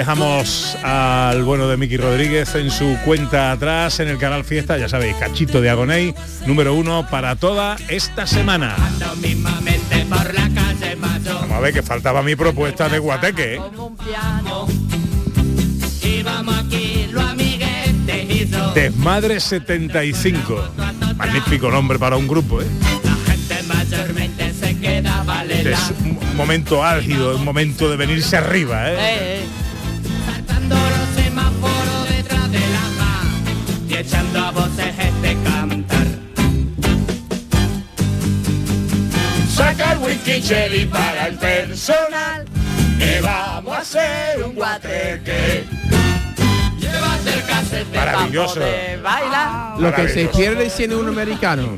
[0.00, 4.88] Dejamos al bueno de Miki Rodríguez en su cuenta atrás en el canal Fiesta, ya
[4.88, 6.14] sabéis, cachito de Agoney,
[6.46, 8.76] número uno para toda esta semana.
[11.34, 13.56] Vamos a ver que faltaba mi propuesta de Guateque.
[13.56, 13.60] ¿eh?
[18.74, 20.64] Desmadre 75.
[21.16, 22.66] Magnífico nombre para un grupo, ¿eh?
[25.50, 29.29] Este es un momento álgido, un momento de venirse arriba, ¿eh?
[40.42, 42.44] Cherry para el personal.
[42.98, 45.64] Que vamos a hacer un guateque.
[46.78, 48.60] Llévate el casete Maravilloso.
[49.02, 49.76] Baila.
[49.78, 51.76] Lo que se pierde siendo un americano.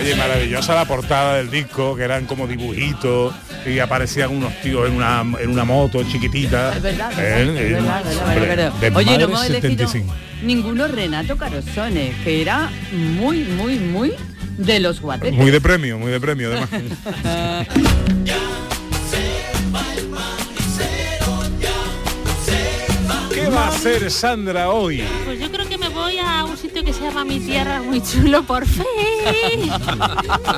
[0.00, 3.34] Oye, maravillosa la portada del disco, que eran como dibujitos
[3.66, 6.76] y aparecían unos tíos en una, en una moto chiquitita.
[6.76, 7.12] Es verdad,
[8.94, 10.14] Oye, no hemos elegido 75.
[10.42, 14.14] ninguno Renato Carosone, que era muy, muy, muy
[14.58, 15.34] de los guateques.
[15.38, 16.68] Muy de premio, muy de premio además.
[23.32, 25.02] ¿Qué va a hacer Sandra hoy?
[25.24, 28.02] Pues yo creo que me voy a un sitio que se llama Mi Tierra, muy
[28.02, 28.82] chulo, por fe.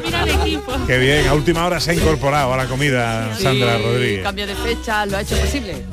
[0.04, 0.72] Mira el equipo.
[0.86, 4.22] Qué bien, a última hora se ha incorporado a la comida Sandra Rodríguez.
[4.22, 5.84] Cambio de fecha, lo ha hecho posible.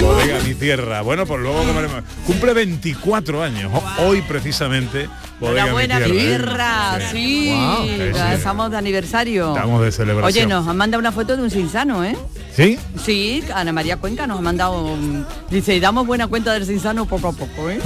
[0.00, 1.02] Bodega Mi Tierra.
[1.02, 2.02] Bueno, pues luego comeremos.
[2.26, 3.70] Cumple 24 años.
[3.72, 5.08] ho- Hoy precisamente.
[5.42, 6.98] Bodega Enhorabuena, Tierra.
[6.98, 7.08] mi ¿eh?
[7.12, 7.50] sí.
[7.50, 7.86] Wow.
[7.86, 8.32] Sí, sí.
[8.34, 9.48] Estamos de aniversario.
[9.54, 10.44] Estamos de celebración.
[10.44, 12.16] Oye, nos han mandado una foto de un sinsano, ¿eh?
[12.54, 12.78] ¿Sí?
[13.04, 17.28] Sí, Ana María Cuenca nos ha mandado, un- dice, damos buena cuenta del sinsano poco
[17.28, 17.80] a poco, ¿eh?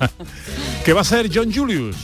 [0.84, 1.96] ¿Qué va a ser John Julius?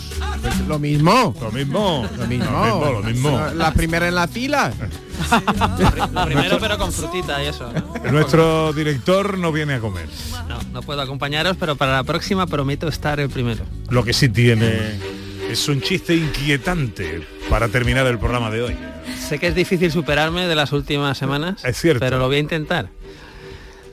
[0.67, 1.35] Lo mismo.
[1.41, 2.09] Lo mismo.
[2.17, 2.27] Lo mismo.
[2.27, 3.41] Lo mismo, lo mismo.
[3.55, 4.73] La primera en la fila.
[6.13, 7.73] Lo primero pero con frutita y eso.
[8.13, 10.09] Nuestro director no viene a comer.
[10.49, 13.65] No, no puedo acompañaros, pero para la próxima prometo estar el primero.
[13.91, 14.99] Lo que sí tiene
[15.51, 18.77] es un chiste inquietante para terminar el programa de hoy.
[19.19, 21.65] Sé que es difícil superarme de las últimas semanas.
[21.65, 22.01] Es cierto.
[22.01, 22.91] Pero lo voy a intentar.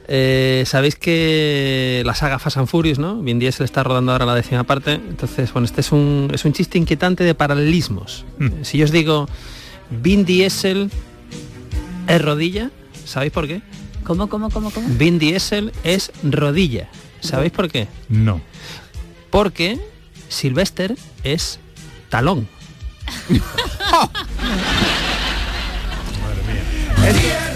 [0.07, 3.21] Eh, Sabéis que la saga Fast and Furious, ¿no?
[3.21, 4.93] Vin Diesel está rodando ahora la décima parte.
[4.93, 8.25] Entonces, bueno, este es un, es un chiste inquietante de paralelismos.
[8.63, 9.27] Si yo os digo
[9.89, 10.89] Vin Diesel
[12.07, 12.71] es rodilla,
[13.05, 13.61] ¿sabéis por qué?
[14.03, 14.87] ¿Cómo, cómo, cómo, cómo?
[14.89, 16.89] Vin Diesel es rodilla.
[17.21, 17.87] ¿Sabéis por qué?
[18.07, 18.39] No.
[19.31, 19.79] Porque
[20.29, 21.59] Sylvester es
[22.09, 22.47] talón.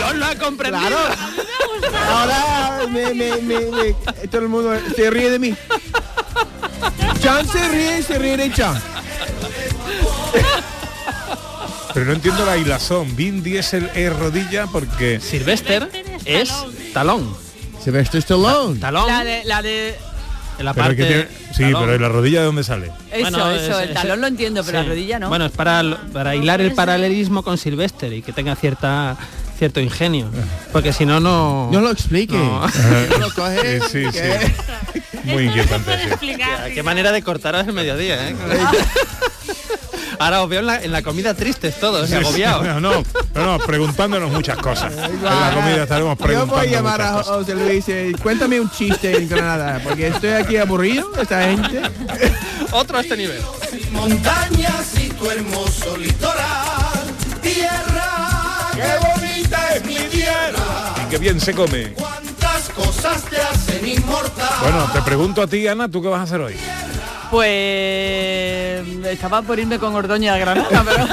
[0.00, 0.88] Yo lo he comprendido.
[0.88, 2.10] Claro.
[2.10, 3.94] Ahora me, me, me, me-
[4.30, 5.54] todo el mundo se ríe de mí.
[7.20, 8.80] Chan se ríe y se ríe de Chan.
[11.94, 13.14] Pero no entiendo la hilazón.
[13.16, 15.20] Vin Diesel es rodilla porque...
[15.20, 15.90] Sylvester
[16.24, 16.50] es
[16.94, 17.36] talón.
[17.82, 18.78] Sylvester Stallone.
[18.80, 19.06] Talón.
[19.06, 19.98] La de, la de
[20.62, 21.82] En la Pero parte que tiene- Sí, talón.
[21.82, 22.86] pero ¿y la rodilla de dónde sale?
[23.10, 24.84] eso, Bueno, eso, es- el talón es- lo entiendo, pero sí.
[24.84, 25.28] la rodilla no.
[25.28, 25.82] Bueno, es para,
[26.12, 29.16] para hilar el paralelismo con Sylvester y que tenga cierta
[29.58, 30.28] cierto ingenio.
[30.72, 31.68] Porque si no, no...
[31.70, 32.36] No lo explique.
[32.36, 32.66] No.
[33.10, 33.80] No lo coge.
[33.82, 34.40] Sí, sí, que-
[34.94, 35.20] sí.
[35.24, 35.92] Muy inquietante.
[36.20, 36.34] sí.
[36.36, 38.36] Qué- Qué manera de cortar al mediodía, ¿eh?
[40.18, 42.64] Ahora os veo en la, en la comida tristes todos, Sí, agobiados.
[42.64, 43.02] No, no,
[43.34, 44.92] no, no, preguntándonos muchas cosas.
[44.92, 47.22] En la comida estaremos Yo preguntando voy a llamar a.
[47.22, 51.82] José Luis y cuéntame un chiste en Granada, porque estoy aquí aburrido, esta gente.
[52.72, 53.40] Otro a este nivel.
[53.92, 57.02] Montañas y tu hermoso litoral,
[57.42, 61.92] tierra, qué bonita es mi tierra, Y qué bien se come.
[61.94, 64.48] cuántas cosas te hacen inmortal.
[64.62, 66.54] Bueno, te pregunto a ti, Ana, ¿tú qué vas a hacer hoy?
[67.32, 71.06] Pues estaba por irme con Ordoña a Granada, pero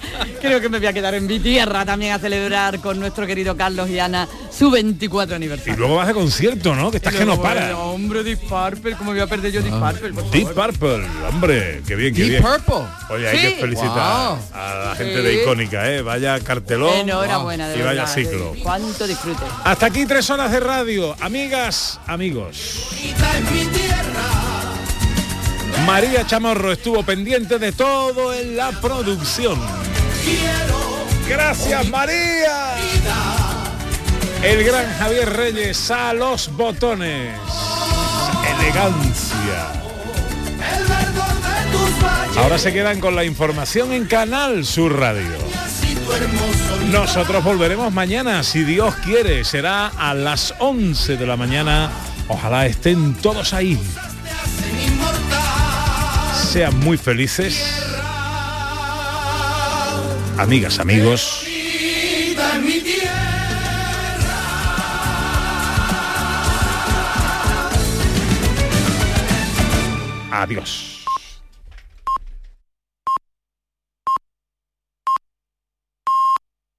[0.40, 3.56] creo que me voy a quedar en mi tierra también a celebrar con nuestro querido
[3.56, 5.76] Carlos y Ana su 24 Y aniversario.
[5.76, 6.90] luego vas de concierto, ¿no?
[6.90, 7.62] Que estás que no para.
[7.74, 10.12] bueno, Hombre, Deep Purple, ¿cómo voy a perder yo Deep Purple?
[10.12, 12.42] por Deep Purple, hombre, qué bien, qué Deep bien.
[12.42, 12.86] Purple.
[13.10, 13.54] Oye, hay Sí.
[13.54, 13.90] que felicitar
[14.28, 14.38] Wow.
[14.54, 15.22] a la gente Sí.
[15.22, 16.00] de Icónica, ¿eh?
[16.02, 18.52] Vaya cartelón Enhorabuena, de y vaya verdad, ciclo.
[18.54, 19.42] de Cuánto disfrute.
[19.64, 21.16] Hasta aquí tres horas de radio.
[21.20, 22.88] Amigas, amigos.
[25.92, 29.58] María Chamorro estuvo pendiente de todo en la producción.
[31.28, 32.76] Gracias, María.
[34.40, 37.36] El gran Javier Reyes a los botones.
[38.56, 39.72] Elegancia.
[42.36, 45.36] Ahora se quedan con la información en Canal Sur Radio.
[46.92, 49.42] Nosotros volveremos mañana, si Dios quiere.
[49.44, 51.90] Será a las 11 de la mañana.
[52.28, 53.76] Ojalá estén todos ahí.
[56.52, 57.64] Sean muy felices.
[60.36, 61.46] Amigas, amigos.
[70.32, 70.89] Adiós.